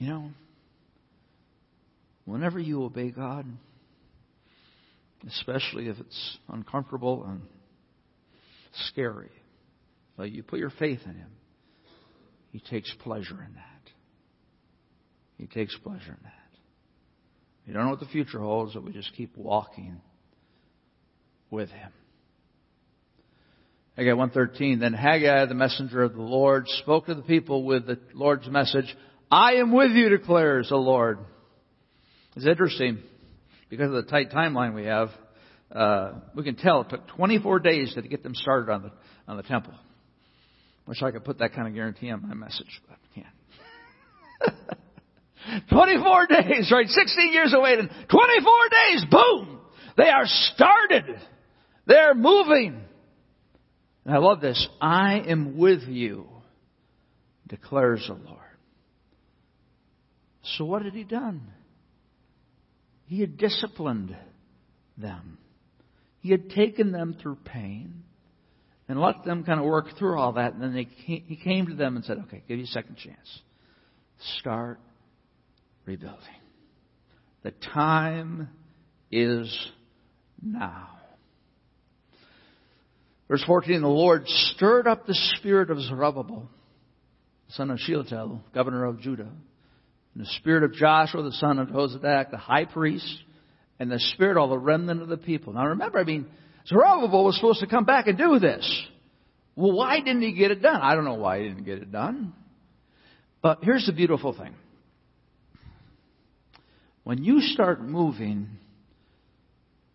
You 0.07 0.13
know, 0.13 0.29
whenever 2.23 2.61
you 2.61 2.85
obey 2.85 3.11
God, 3.11 3.45
especially 5.27 5.89
if 5.89 5.99
it's 5.99 6.37
uncomfortable 6.47 7.25
and 7.27 7.41
scary, 8.87 9.31
but 10.15 10.31
you 10.31 10.43
put 10.43 10.59
your 10.59 10.69
faith 10.69 11.01
in 11.03 11.15
Him, 11.15 11.29
He 12.53 12.61
takes 12.61 12.89
pleasure 13.03 13.33
in 13.33 13.55
that. 13.55 13.91
He 15.37 15.47
takes 15.47 15.75
pleasure 15.83 16.17
in 16.17 16.23
that. 16.23 16.57
You 17.65 17.73
don't 17.73 17.83
know 17.83 17.91
what 17.91 17.99
the 17.99 18.05
future 18.05 18.39
holds, 18.39 18.75
but 18.75 18.85
we 18.85 18.93
just 18.93 19.13
keep 19.17 19.35
walking 19.35 19.99
with 21.51 21.69
Him. 21.69 21.91
Haggai 23.97 24.13
113, 24.13 24.79
then 24.79 24.93
Haggai, 24.93 25.47
the 25.47 25.53
messenger 25.53 26.01
of 26.01 26.13
the 26.13 26.21
Lord, 26.21 26.65
spoke 26.79 27.07
to 27.07 27.13
the 27.13 27.23
people 27.23 27.65
with 27.65 27.87
the 27.87 27.99
Lord's 28.13 28.47
message, 28.47 28.95
I 29.31 29.53
am 29.53 29.71
with 29.73 29.91
you, 29.91 30.09
declares 30.09 30.69
the 30.69 30.77
Lord. 30.77 31.19
It's 32.35 32.45
interesting 32.45 32.99
because 33.69 33.87
of 33.87 33.93
the 33.93 34.03
tight 34.03 34.31
timeline 34.31 34.73
we 34.73 34.85
have. 34.85 35.09
Uh, 35.71 36.13
we 36.33 36.43
can 36.43 36.55
tell 36.55 36.81
it 36.81 36.89
took 36.89 37.07
24 37.09 37.59
days 37.59 37.93
to 37.95 38.01
get 38.01 38.23
them 38.23 38.33
started 38.35 38.71
on 38.71 38.83
the 38.83 38.91
on 39.27 39.35
the 39.35 39.43
temple. 39.43 39.73
Wish 40.87 41.03
I 41.03 41.11
could 41.11 41.25
put 41.25 41.39
that 41.39 41.53
kind 41.53 41.67
of 41.67 41.73
guarantee 41.73 42.09
on 42.09 42.25
my 42.25 42.33
message, 42.33 42.81
but 42.87 42.95
I 42.95 44.53
can't. 44.53 45.69
24 45.69 46.27
days, 46.27 46.71
right? 46.71 46.87
16 46.87 47.33
years 47.33 47.53
of 47.53 47.61
waiting. 47.61 47.87
24 47.87 48.53
days, 48.69 49.05
boom! 49.11 49.59
They 49.97 50.09
are 50.09 50.25
started. 50.25 51.19
They're 51.85 52.15
moving. 52.15 52.81
And 54.05 54.15
I 54.15 54.19
love 54.19 54.39
this. 54.39 54.67
I 54.79 55.19
am 55.27 55.57
with 55.57 55.83
you, 55.83 56.27
declares 57.47 58.05
the 58.07 58.13
Lord. 58.13 58.46
So 60.55 60.65
what 60.65 60.83
had 60.83 60.93
he 60.93 61.03
done? 61.03 61.41
He 63.05 63.21
had 63.21 63.37
disciplined 63.37 64.15
them. 64.97 65.37
He 66.21 66.31
had 66.31 66.49
taken 66.49 66.91
them 66.91 67.17
through 67.21 67.37
pain 67.43 68.03
and 68.87 68.99
let 68.99 69.23
them 69.25 69.43
kind 69.43 69.59
of 69.59 69.65
work 69.65 69.97
through 69.97 70.17
all 70.17 70.33
that. 70.33 70.53
And 70.53 70.61
then 70.61 70.87
came, 71.05 71.23
he 71.27 71.35
came 71.35 71.67
to 71.67 71.75
them 71.75 71.95
and 71.95 72.05
said, 72.05 72.17
okay, 72.25 72.43
give 72.47 72.57
you 72.57 72.65
a 72.65 72.67
second 72.67 72.97
chance. 72.97 73.41
Start 74.39 74.79
rebuilding. 75.85 76.19
The 77.43 77.51
time 77.73 78.49
is 79.11 79.55
now. 80.41 80.89
Verse 83.27 83.43
14, 83.45 83.81
the 83.81 83.87
Lord 83.87 84.23
stirred 84.27 84.87
up 84.87 85.05
the 85.05 85.17
spirit 85.37 85.69
of 85.69 85.81
Zerubbabel, 85.81 86.49
son 87.49 87.71
of 87.71 87.79
Shealtiel, 87.79 88.41
governor 88.53 88.85
of 88.85 89.01
Judah 89.01 89.31
and 90.17 90.25
the 90.25 90.31
spirit 90.31 90.63
of 90.63 90.73
Joshua, 90.73 91.21
the 91.21 91.31
son 91.33 91.59
of 91.59 91.67
Jozadak, 91.67 92.31
the 92.31 92.37
high 92.37 92.65
priest, 92.65 93.19
and 93.79 93.91
the 93.91 93.99
spirit 93.99 94.31
of 94.31 94.37
all 94.37 94.49
the 94.49 94.57
remnant 94.57 95.03
of 95.03 95.09
the 95.09 95.17
people. 95.17 95.53
Now 95.53 95.67
remember, 95.67 95.99
I 95.99 96.05
mean, 96.05 96.25
Zerubbabel 96.67 97.23
was 97.23 97.35
supposed 97.35 97.59
to 97.59 97.67
come 97.67 97.85
back 97.85 98.07
and 98.07 98.17
do 98.17 98.39
this. 98.39 98.87
Well, 99.55 99.73
why 99.73 99.99
didn't 99.99 100.23
he 100.23 100.33
get 100.33 100.49
it 100.49 100.63
done? 100.63 100.81
I 100.81 100.95
don't 100.95 101.05
know 101.05 101.13
why 101.13 101.41
he 101.41 101.49
didn't 101.49 101.65
get 101.65 101.77
it 101.77 101.91
done. 101.91 102.33
But 103.43 103.59
here's 103.61 103.85
the 103.85 103.93
beautiful 103.93 104.35
thing. 104.35 104.55
When 107.03 107.23
you 107.23 107.39
start 107.39 107.83
moving 107.83 108.49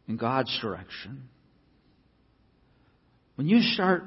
in 0.07 0.19
God's 0.19 0.57
direction, 0.63 1.29
when 3.35 3.49
you 3.49 3.61
start 3.61 4.05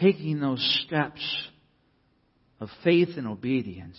taking 0.00 0.40
those 0.40 0.84
steps 0.86 1.20
of 2.60 2.70
faith 2.82 3.10
and 3.18 3.26
obedience, 3.26 3.98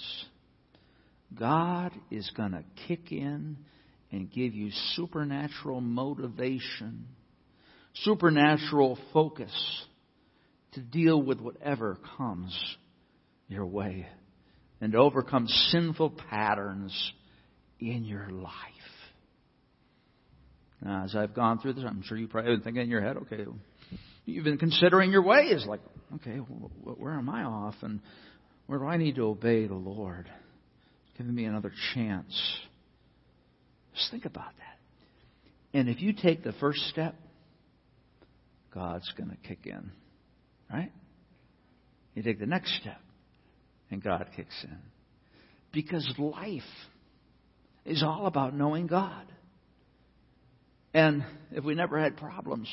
God 1.37 1.91
is 2.09 2.29
going 2.35 2.51
to 2.51 2.63
kick 2.87 3.11
in 3.11 3.57
and 4.11 4.31
give 4.31 4.53
you 4.53 4.71
supernatural 4.95 5.81
motivation, 5.81 7.05
supernatural 7.93 8.97
focus 9.13 9.51
to 10.73 10.81
deal 10.81 11.21
with 11.21 11.39
whatever 11.39 11.97
comes 12.17 12.57
your 13.47 13.65
way 13.65 14.07
and 14.81 14.91
to 14.93 14.97
overcome 14.97 15.47
sinful 15.47 16.11
patterns 16.29 17.13
in 17.79 18.03
your 18.03 18.29
life. 18.29 18.51
Now, 20.81 21.05
as 21.05 21.15
I've 21.15 21.33
gone 21.33 21.59
through 21.59 21.73
this, 21.73 21.83
I'm 21.87 22.03
sure 22.03 22.17
you 22.17 22.27
probably 22.27 22.55
been 22.55 22.61
thinking 22.61 22.83
in 22.83 22.89
your 22.89 23.01
head, 23.01 23.17
okay, 23.17 23.45
you've 24.25 24.43
been 24.43 24.57
considering 24.57 25.11
your 25.11 25.23
ways, 25.23 25.65
like, 25.67 25.79
okay, 26.15 26.37
where 26.37 27.13
am 27.13 27.29
I 27.29 27.43
off, 27.43 27.75
and 27.81 28.01
where 28.67 28.79
do 28.79 28.85
I 28.85 28.97
need 28.97 29.15
to 29.15 29.23
obey 29.23 29.67
the 29.67 29.73
Lord? 29.73 30.29
Giving 31.17 31.33
me 31.33 31.45
another 31.45 31.71
chance. 31.93 32.59
Just 33.95 34.11
think 34.11 34.25
about 34.25 34.51
that. 34.57 35.77
And 35.77 35.89
if 35.89 36.01
you 36.01 36.13
take 36.13 36.43
the 36.43 36.53
first 36.53 36.79
step, 36.89 37.15
God's 38.73 39.11
going 39.17 39.29
to 39.29 39.37
kick 39.47 39.59
in. 39.65 39.91
Right? 40.71 40.91
You 42.13 42.23
take 42.23 42.39
the 42.39 42.45
next 42.45 42.73
step, 42.81 42.99
and 43.91 44.01
God 44.01 44.27
kicks 44.35 44.55
in. 44.63 44.77
Because 45.71 46.09
life 46.17 46.61
is 47.85 48.03
all 48.03 48.25
about 48.25 48.55
knowing 48.55 48.87
God. 48.87 49.25
And 50.93 51.25
if 51.51 51.63
we 51.63 51.75
never 51.75 51.99
had 51.99 52.15
problems, 52.15 52.69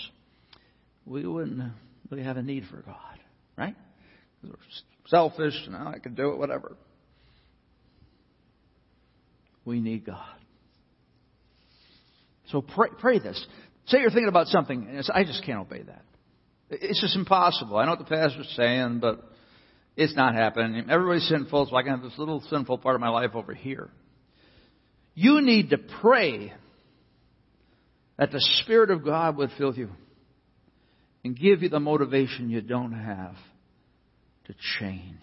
we 1.04 1.26
wouldn't 1.26 1.72
really 2.08 2.22
have 2.22 2.36
a 2.36 2.42
need 2.42 2.64
for 2.70 2.80
God, 2.82 3.18
right? 3.56 3.74
Because 4.40 4.56
we're 4.56 5.08
selfish, 5.08 5.54
and 5.66 5.76
I 5.76 5.98
can 5.98 6.14
do 6.14 6.30
it, 6.30 6.38
whatever. 6.38 6.76
We 9.64 9.80
need 9.80 10.04
God. 10.06 10.18
So 12.48 12.60
pray, 12.62 12.88
pray 12.98 13.18
this. 13.18 13.46
Say 13.86 14.00
you're 14.00 14.10
thinking 14.10 14.28
about 14.28 14.46
something, 14.48 14.86
and 14.88 15.04
I 15.14 15.24
just 15.24 15.44
can't 15.44 15.60
obey 15.60 15.82
that. 15.82 16.04
It's 16.70 17.00
just 17.00 17.16
impossible. 17.16 17.76
I 17.76 17.84
know 17.84 17.92
what 17.92 17.98
the 17.98 18.04
pastor's 18.04 18.52
saying, 18.56 19.00
but 19.00 19.22
it's 19.96 20.16
not 20.16 20.34
happening. 20.34 20.88
Everybody's 20.90 21.28
sinful, 21.28 21.66
so 21.66 21.76
I 21.76 21.82
can 21.82 21.92
have 21.92 22.02
this 22.02 22.18
little 22.18 22.42
sinful 22.48 22.78
part 22.78 22.94
of 22.94 23.00
my 23.00 23.10
life 23.10 23.34
over 23.34 23.54
here. 23.54 23.90
You 25.14 25.42
need 25.42 25.70
to 25.70 25.78
pray 26.00 26.52
that 28.18 28.30
the 28.30 28.40
Spirit 28.62 28.90
of 28.90 29.04
God 29.04 29.36
would 29.36 29.50
fill 29.58 29.74
you 29.74 29.90
and 31.24 31.38
give 31.38 31.62
you 31.62 31.68
the 31.68 31.80
motivation 31.80 32.50
you 32.50 32.60
don't 32.60 32.92
have 32.92 33.34
to 34.46 34.54
change, 34.78 35.22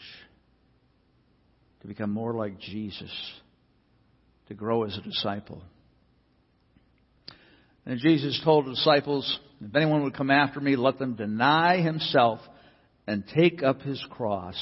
to 1.81 1.87
become 1.87 2.11
more 2.11 2.33
like 2.33 2.59
Jesus, 2.59 3.11
to 4.49 4.53
grow 4.53 4.83
as 4.83 4.97
a 4.97 5.01
disciple. 5.01 5.63
And 7.85 7.99
Jesus 7.99 8.39
told 8.43 8.65
the 8.65 8.71
disciples, 8.71 9.39
if 9.61 9.75
anyone 9.75 10.03
would 10.03 10.15
come 10.15 10.29
after 10.29 10.59
me, 10.59 10.75
let 10.75 10.99
them 10.99 11.15
deny 11.15 11.81
himself 11.81 12.39
and 13.07 13.23
take 13.35 13.63
up 13.63 13.81
his 13.81 14.03
cross 14.11 14.55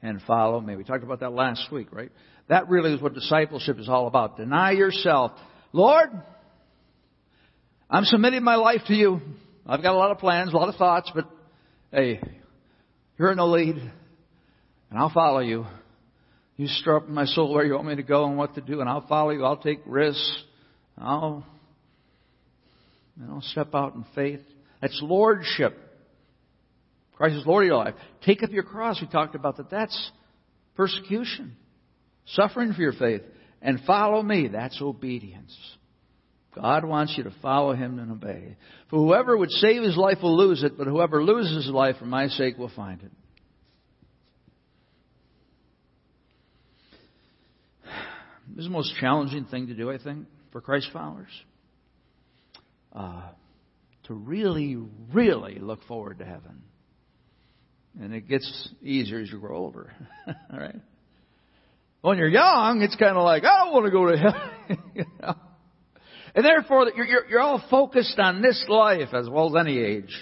and 0.00 0.22
follow 0.22 0.60
me. 0.60 0.76
We 0.76 0.84
talked 0.84 1.02
about 1.02 1.20
that 1.20 1.32
last 1.32 1.70
week, 1.72 1.88
right? 1.92 2.10
That 2.48 2.68
really 2.68 2.94
is 2.94 3.02
what 3.02 3.14
discipleship 3.14 3.78
is 3.78 3.88
all 3.88 4.06
about. 4.06 4.36
Deny 4.36 4.70
yourself. 4.72 5.32
Lord, 5.72 6.08
I'm 7.90 8.04
submitting 8.04 8.44
my 8.44 8.56
life 8.56 8.82
to 8.86 8.94
you. 8.94 9.20
I've 9.66 9.82
got 9.82 9.94
a 9.94 9.98
lot 9.98 10.12
of 10.12 10.18
plans, 10.18 10.52
a 10.52 10.56
lot 10.56 10.68
of 10.68 10.76
thoughts, 10.76 11.10
but 11.14 11.28
hey, 11.90 12.20
you're 13.18 13.32
in 13.32 13.38
the 13.38 13.46
lead, 13.46 13.76
and 13.76 14.98
I'll 14.98 15.10
follow 15.12 15.40
you. 15.40 15.66
You 16.56 16.66
stir 16.68 16.96
up 16.96 17.08
my 17.08 17.26
soul 17.26 17.52
where 17.52 17.64
you 17.64 17.74
want 17.74 17.86
me 17.86 17.96
to 17.96 18.02
go 18.02 18.26
and 18.26 18.38
what 18.38 18.54
to 18.54 18.60
do, 18.60 18.80
and 18.80 18.88
I'll 18.88 19.06
follow 19.06 19.30
you. 19.30 19.44
I'll 19.44 19.58
take 19.58 19.80
risks. 19.84 20.42
I'll, 20.96 21.44
you 23.20 23.26
know, 23.26 23.40
step 23.42 23.74
out 23.74 23.94
in 23.94 24.04
faith. 24.14 24.40
That's 24.80 24.98
lordship. 25.02 25.76
Christ 27.16 27.36
is 27.36 27.46
Lord 27.46 27.64
of 27.64 27.68
your 27.68 27.76
life. 27.76 27.94
Take 28.24 28.42
up 28.42 28.50
your 28.50 28.62
cross. 28.62 29.00
We 29.00 29.06
talked 29.06 29.34
about 29.34 29.56
that. 29.56 29.70
That's 29.70 30.10
persecution. 30.76 31.56
Suffering 32.26 32.72
for 32.72 32.82
your 32.82 32.92
faith. 32.92 33.22
And 33.62 33.80
follow 33.86 34.22
me. 34.22 34.48
That's 34.48 34.80
obedience. 34.80 35.56
God 36.54 36.84
wants 36.84 37.14
you 37.16 37.24
to 37.24 37.34
follow 37.42 37.74
Him 37.74 37.98
and 37.98 38.12
obey. 38.12 38.56
For 38.90 38.96
whoever 38.96 39.36
would 39.36 39.50
save 39.50 39.82
his 39.82 39.96
life 39.96 40.18
will 40.22 40.36
lose 40.36 40.62
it, 40.62 40.78
but 40.78 40.86
whoever 40.86 41.22
loses 41.22 41.64
his 41.64 41.74
life 41.74 41.96
for 41.98 42.06
my 42.06 42.28
sake 42.28 42.56
will 42.56 42.72
find 42.74 43.02
it. 43.02 43.10
This 48.54 48.64
is 48.64 48.66
the 48.66 48.72
most 48.72 48.94
challenging 49.00 49.44
thing 49.46 49.66
to 49.68 49.74
do, 49.74 49.90
I 49.90 49.98
think, 49.98 50.26
for 50.52 50.60
Christ 50.60 50.88
followers. 50.92 51.30
Uh, 52.92 53.22
to 54.04 54.14
really, 54.14 54.76
really 55.12 55.58
look 55.58 55.82
forward 55.84 56.18
to 56.18 56.24
heaven. 56.24 56.62
And 58.00 58.14
it 58.14 58.28
gets 58.28 58.68
easier 58.82 59.20
as 59.20 59.30
you 59.30 59.38
grow 59.38 59.56
older. 59.56 59.92
All 60.26 60.58
right? 60.58 60.80
When 62.02 62.18
you're 62.18 62.28
young, 62.28 62.82
it's 62.82 62.94
kind 62.96 63.16
of 63.16 63.24
like, 63.24 63.42
I 63.44 63.70
want 63.70 63.86
to 63.86 63.90
go 63.90 64.10
to 64.10 64.16
heaven. 64.16 64.90
you 64.94 65.04
know? 65.20 65.34
And 66.34 66.44
therefore, 66.44 66.90
you're, 66.94 67.06
you're, 67.06 67.26
you're 67.28 67.40
all 67.40 67.64
focused 67.70 68.18
on 68.18 68.42
this 68.42 68.64
life 68.68 69.08
as 69.14 69.28
well 69.28 69.56
as 69.56 69.66
any 69.66 69.78
age. 69.78 70.14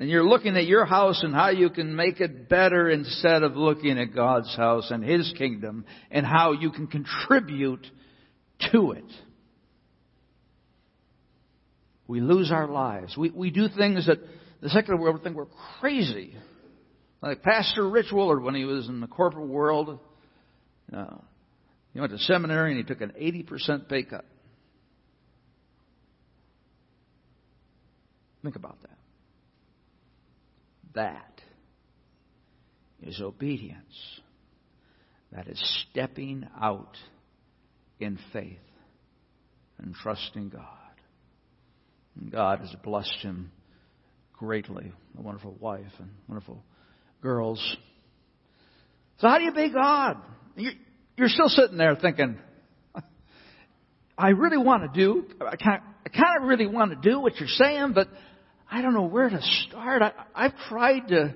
And 0.00 0.08
you're 0.08 0.24
looking 0.24 0.56
at 0.56 0.66
your 0.66 0.84
house 0.84 1.22
and 1.24 1.34
how 1.34 1.50
you 1.50 1.70
can 1.70 1.96
make 1.96 2.20
it 2.20 2.48
better 2.48 2.88
instead 2.88 3.42
of 3.42 3.56
looking 3.56 3.98
at 3.98 4.14
God's 4.14 4.54
house 4.56 4.90
and 4.90 5.02
His 5.02 5.32
kingdom 5.36 5.84
and 6.10 6.24
how 6.24 6.52
you 6.52 6.70
can 6.70 6.86
contribute 6.86 7.84
to 8.72 8.92
it. 8.92 9.04
We 12.06 12.20
lose 12.20 12.50
our 12.52 12.68
lives. 12.68 13.16
We, 13.16 13.30
we 13.30 13.50
do 13.50 13.68
things 13.76 14.06
that 14.06 14.18
the 14.60 14.70
secular 14.70 14.98
world 14.98 15.16
would 15.16 15.24
think 15.24 15.36
we're 15.36 15.46
crazy. 15.80 16.34
Like 17.20 17.42
Pastor 17.42 17.88
Rich 17.88 18.12
Willard 18.12 18.42
when 18.42 18.54
he 18.54 18.64
was 18.64 18.88
in 18.88 19.00
the 19.00 19.06
corporate 19.08 19.48
world. 19.48 19.98
Uh, 20.92 21.16
he 21.92 22.00
went 22.00 22.12
to 22.12 22.18
seminary 22.18 22.70
and 22.70 22.78
he 22.78 22.84
took 22.84 23.00
an 23.00 23.12
80% 23.20 23.88
pay 23.88 24.04
cut. 24.04 24.24
Think 28.42 28.56
about 28.56 28.80
that. 28.82 28.87
That 30.98 31.40
is 33.00 33.20
obedience. 33.20 34.20
That 35.30 35.46
is 35.46 35.84
stepping 35.92 36.44
out 36.60 36.96
in 38.00 38.18
faith 38.32 38.58
and 39.78 39.94
trusting 39.94 40.48
God. 40.48 40.64
And 42.20 42.32
God 42.32 42.58
has 42.58 42.74
blessed 42.82 43.18
him 43.22 43.52
greatly. 44.32 44.90
A 45.16 45.22
wonderful 45.22 45.54
wife 45.60 45.84
and 46.00 46.10
wonderful 46.26 46.64
girls. 47.22 47.76
So 49.18 49.28
how 49.28 49.38
do 49.38 49.44
you 49.44 49.52
be 49.52 49.70
God? 49.70 50.16
You're 50.56 51.28
still 51.28 51.48
sitting 51.48 51.76
there 51.76 51.94
thinking, 51.94 52.38
I 54.18 54.30
really 54.30 54.58
want 54.58 54.92
to 54.92 55.00
do, 55.00 55.28
I 55.40 55.54
kind 55.54 55.80
of, 56.42 56.48
really 56.48 56.66
want 56.66 56.90
to 56.90 57.08
do 57.08 57.20
what 57.20 57.36
you're 57.38 57.48
saying, 57.48 57.92
but 57.94 58.08
I 58.70 58.82
don't 58.82 58.94
know 58.94 59.06
where 59.06 59.28
to 59.28 59.40
start. 59.68 60.02
I, 60.02 60.12
I've 60.34 60.56
tried 60.68 61.08
to 61.08 61.34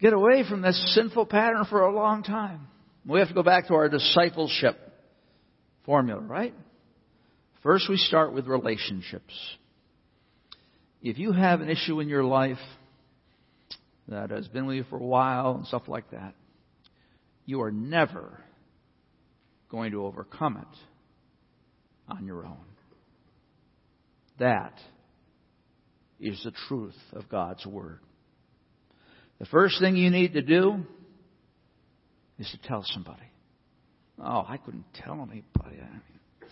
get 0.00 0.12
away 0.12 0.44
from 0.48 0.62
this 0.62 0.94
sinful 0.94 1.26
pattern 1.26 1.64
for 1.68 1.82
a 1.82 1.94
long 1.94 2.22
time. 2.22 2.66
We 3.06 3.20
have 3.20 3.28
to 3.28 3.34
go 3.34 3.42
back 3.42 3.68
to 3.68 3.74
our 3.74 3.88
discipleship 3.88 4.76
formula, 5.86 6.20
right? 6.20 6.54
First, 7.62 7.88
we 7.88 7.96
start 7.96 8.32
with 8.32 8.46
relationships. 8.46 9.32
If 11.02 11.18
you 11.18 11.32
have 11.32 11.60
an 11.60 11.68
issue 11.68 12.00
in 12.00 12.08
your 12.08 12.24
life 12.24 12.58
that 14.08 14.30
has 14.30 14.48
been 14.48 14.66
with 14.66 14.76
you 14.76 14.84
for 14.90 14.96
a 14.96 15.04
while 15.04 15.54
and 15.54 15.66
stuff 15.66 15.82
like 15.86 16.10
that, 16.10 16.34
you 17.46 17.62
are 17.62 17.70
never 17.70 18.40
going 19.70 19.92
to 19.92 20.04
overcome 20.04 20.56
it 20.56 22.12
on 22.12 22.26
your 22.26 22.44
own. 22.44 22.56
That 24.38 24.74
is 26.20 26.40
the 26.44 26.52
truth 26.68 26.96
of 27.12 27.28
God's 27.28 27.64
Word. 27.66 28.00
The 29.38 29.46
first 29.46 29.80
thing 29.80 29.96
you 29.96 30.10
need 30.10 30.32
to 30.34 30.42
do 30.42 30.84
is 32.38 32.50
to 32.50 32.68
tell 32.68 32.84
somebody. 32.84 33.22
Oh, 34.20 34.44
I 34.48 34.56
couldn't 34.56 34.84
tell 34.94 35.14
anybody. 35.14 35.80
I 35.80 35.92
mean, 35.92 36.50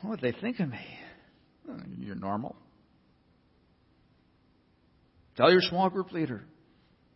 what 0.00 0.10
would 0.10 0.20
they 0.20 0.38
think 0.40 0.60
of 0.60 0.68
me? 0.68 0.84
You're 1.98 2.14
normal. 2.14 2.56
Tell 5.36 5.50
your 5.50 5.60
small 5.60 5.90
group 5.90 6.12
leader. 6.12 6.42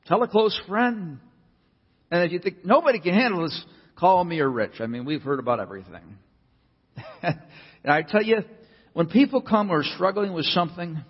Tell 0.06 0.22
a 0.22 0.28
close 0.28 0.58
friend. 0.68 1.18
And 2.10 2.24
if 2.24 2.32
you 2.32 2.38
think 2.38 2.64
nobody 2.64 3.00
can 3.00 3.14
handle 3.14 3.42
this, 3.42 3.64
call 3.96 4.22
me 4.22 4.40
or 4.40 4.50
Rich. 4.50 4.80
I 4.80 4.86
mean, 4.86 5.04
we've 5.04 5.22
heard 5.22 5.38
about 5.38 5.60
everything. 5.60 6.18
and 7.22 7.36
I 7.84 8.02
tell 8.02 8.22
you, 8.22 8.38
when 8.92 9.08
people 9.08 9.40
come 9.40 9.68
who 9.68 9.74
are 9.74 9.82
struggling 9.82 10.32
with 10.32 10.44
something, 10.46 11.02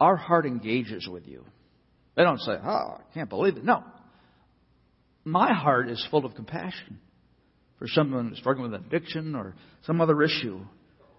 our 0.00 0.16
heart 0.16 0.46
engages 0.46 1.08
with 1.08 1.26
you. 1.26 1.44
They 2.16 2.22
don't 2.22 2.40
say, 2.40 2.52
oh, 2.52 2.98
I 2.98 3.02
can't 3.14 3.28
believe 3.28 3.56
it. 3.56 3.64
No. 3.64 3.84
My 5.24 5.52
heart 5.52 5.88
is 5.88 6.04
full 6.10 6.24
of 6.24 6.34
compassion 6.34 6.98
for 7.78 7.88
someone 7.88 8.34
struggling 8.36 8.70
with 8.70 8.80
addiction 8.80 9.34
or 9.34 9.54
some 9.84 10.00
other 10.00 10.22
issue 10.22 10.60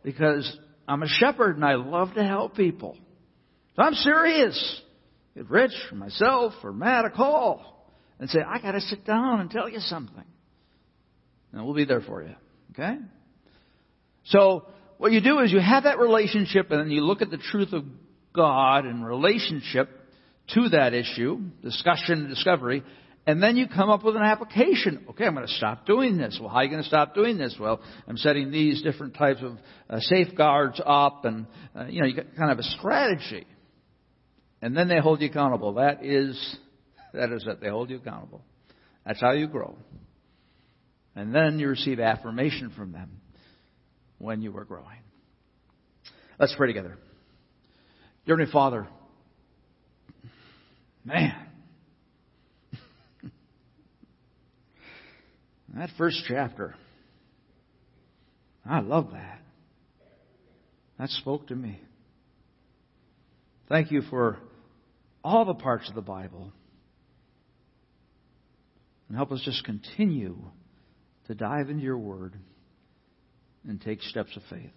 because 0.03 0.57
I'm 0.87 1.03
a 1.03 1.07
shepherd 1.07 1.55
and 1.55 1.65
I 1.65 1.75
love 1.75 2.13
to 2.15 2.23
help 2.23 2.55
people. 2.55 2.97
So 3.75 3.83
I'm 3.83 3.93
serious. 3.93 4.81
Get 5.35 5.49
Rich 5.49 5.73
or 5.91 5.97
myself 5.97 6.53
or 6.63 6.73
Matt 6.73 7.05
a 7.05 7.09
call 7.09 7.91
and 8.19 8.29
say, 8.29 8.39
I 8.39 8.59
got 8.59 8.71
to 8.71 8.81
sit 8.81 9.05
down 9.05 9.39
and 9.39 9.51
tell 9.51 9.69
you 9.69 9.79
something. 9.79 10.23
And 11.51 11.65
we'll 11.65 11.75
be 11.75 11.85
there 11.85 12.01
for 12.01 12.23
you. 12.23 12.35
Okay? 12.71 12.97
So 14.25 14.65
what 14.97 15.11
you 15.11 15.21
do 15.21 15.39
is 15.39 15.51
you 15.51 15.59
have 15.59 15.83
that 15.83 15.99
relationship 15.99 16.71
and 16.71 16.79
then 16.79 16.91
you 16.91 17.01
look 17.01 17.21
at 17.21 17.29
the 17.29 17.37
truth 17.37 17.73
of 17.73 17.83
God 18.37 18.85
in 18.85 19.03
relationship 19.03 19.89
to 20.53 20.69
that 20.69 20.93
issue, 20.93 21.41
discussion 21.61 22.19
and 22.19 22.29
discovery, 22.29 22.83
and 23.25 23.43
then 23.43 23.57
you 23.57 23.67
come 23.67 23.89
up 23.89 24.05
with 24.05 24.15
an 24.15 24.21
application. 24.21 25.05
Okay, 25.09 25.25
I'm 25.25 25.35
going 25.35 25.45
to 25.45 25.53
stop 25.53 25.85
doing 25.85 26.17
this. 26.17 26.37
Well, 26.39 26.49
how 26.49 26.57
are 26.57 26.63
you 26.63 26.69
going 26.69 26.81
to 26.81 26.87
stop 26.87 27.13
doing 27.13 27.37
this? 27.37 27.53
Well, 27.59 27.81
I'm 28.07 28.15
setting 28.15 28.51
these 28.51 28.81
different 28.81 29.15
types 29.15 29.41
of 29.43 29.57
uh, 29.89 29.99
safeguards 29.99 30.79
up, 30.85 31.25
and 31.25 31.45
uh, 31.75 31.87
you 31.87 31.99
know, 31.99 32.07
you 32.07 32.15
got 32.15 32.27
kind 32.37 32.51
of 32.51 32.59
a 32.59 32.63
strategy. 32.63 33.45
And 34.61 34.77
then 34.77 34.87
they 34.87 34.99
hold 34.99 35.19
you 35.19 35.27
accountable. 35.27 35.73
That 35.73 36.05
is, 36.05 36.57
that 37.13 37.33
is 37.33 37.45
it. 37.45 37.59
They 37.59 37.67
hold 37.67 37.89
you 37.89 37.97
accountable. 37.97 38.41
That's 39.05 39.19
how 39.19 39.31
you 39.31 39.47
grow. 39.47 39.75
And 41.15 41.35
then 41.35 41.59
you 41.59 41.67
receive 41.67 41.99
affirmation 41.99 42.71
from 42.77 42.93
them 42.93 43.19
when 44.19 44.41
you 44.41 44.55
are 44.57 44.63
growing. 44.63 45.01
Let's 46.39 46.55
pray 46.55 46.67
together. 46.67 46.97
Dear 48.27 48.35
Heavenly 48.35 48.51
Father, 48.51 48.87
man, 51.05 51.33
that 55.73 55.89
first 55.97 56.25
chapter, 56.27 56.75
I 58.65 58.81
love 58.81 59.11
that. 59.13 59.39
That 60.99 61.07
spoke 61.11 61.47
to 61.47 61.55
me. 61.55 61.79
Thank 63.69 63.91
you 63.91 64.01
for 64.09 64.39
all 65.23 65.45
the 65.45 65.53
parts 65.53 65.87
of 65.87 65.95
the 65.95 66.01
Bible. 66.01 66.51
And 69.07 69.15
help 69.15 69.31
us 69.31 69.41
just 69.45 69.63
continue 69.63 70.35
to 71.27 71.33
dive 71.33 71.69
into 71.69 71.83
your 71.83 71.97
word 71.97 72.33
and 73.65 73.79
take 73.79 74.01
steps 74.01 74.35
of 74.35 74.41
faith. 74.49 74.73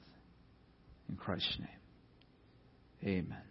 In 1.08 1.16
Christ's 1.16 1.56
name, 1.58 1.79
amen. 3.04 3.49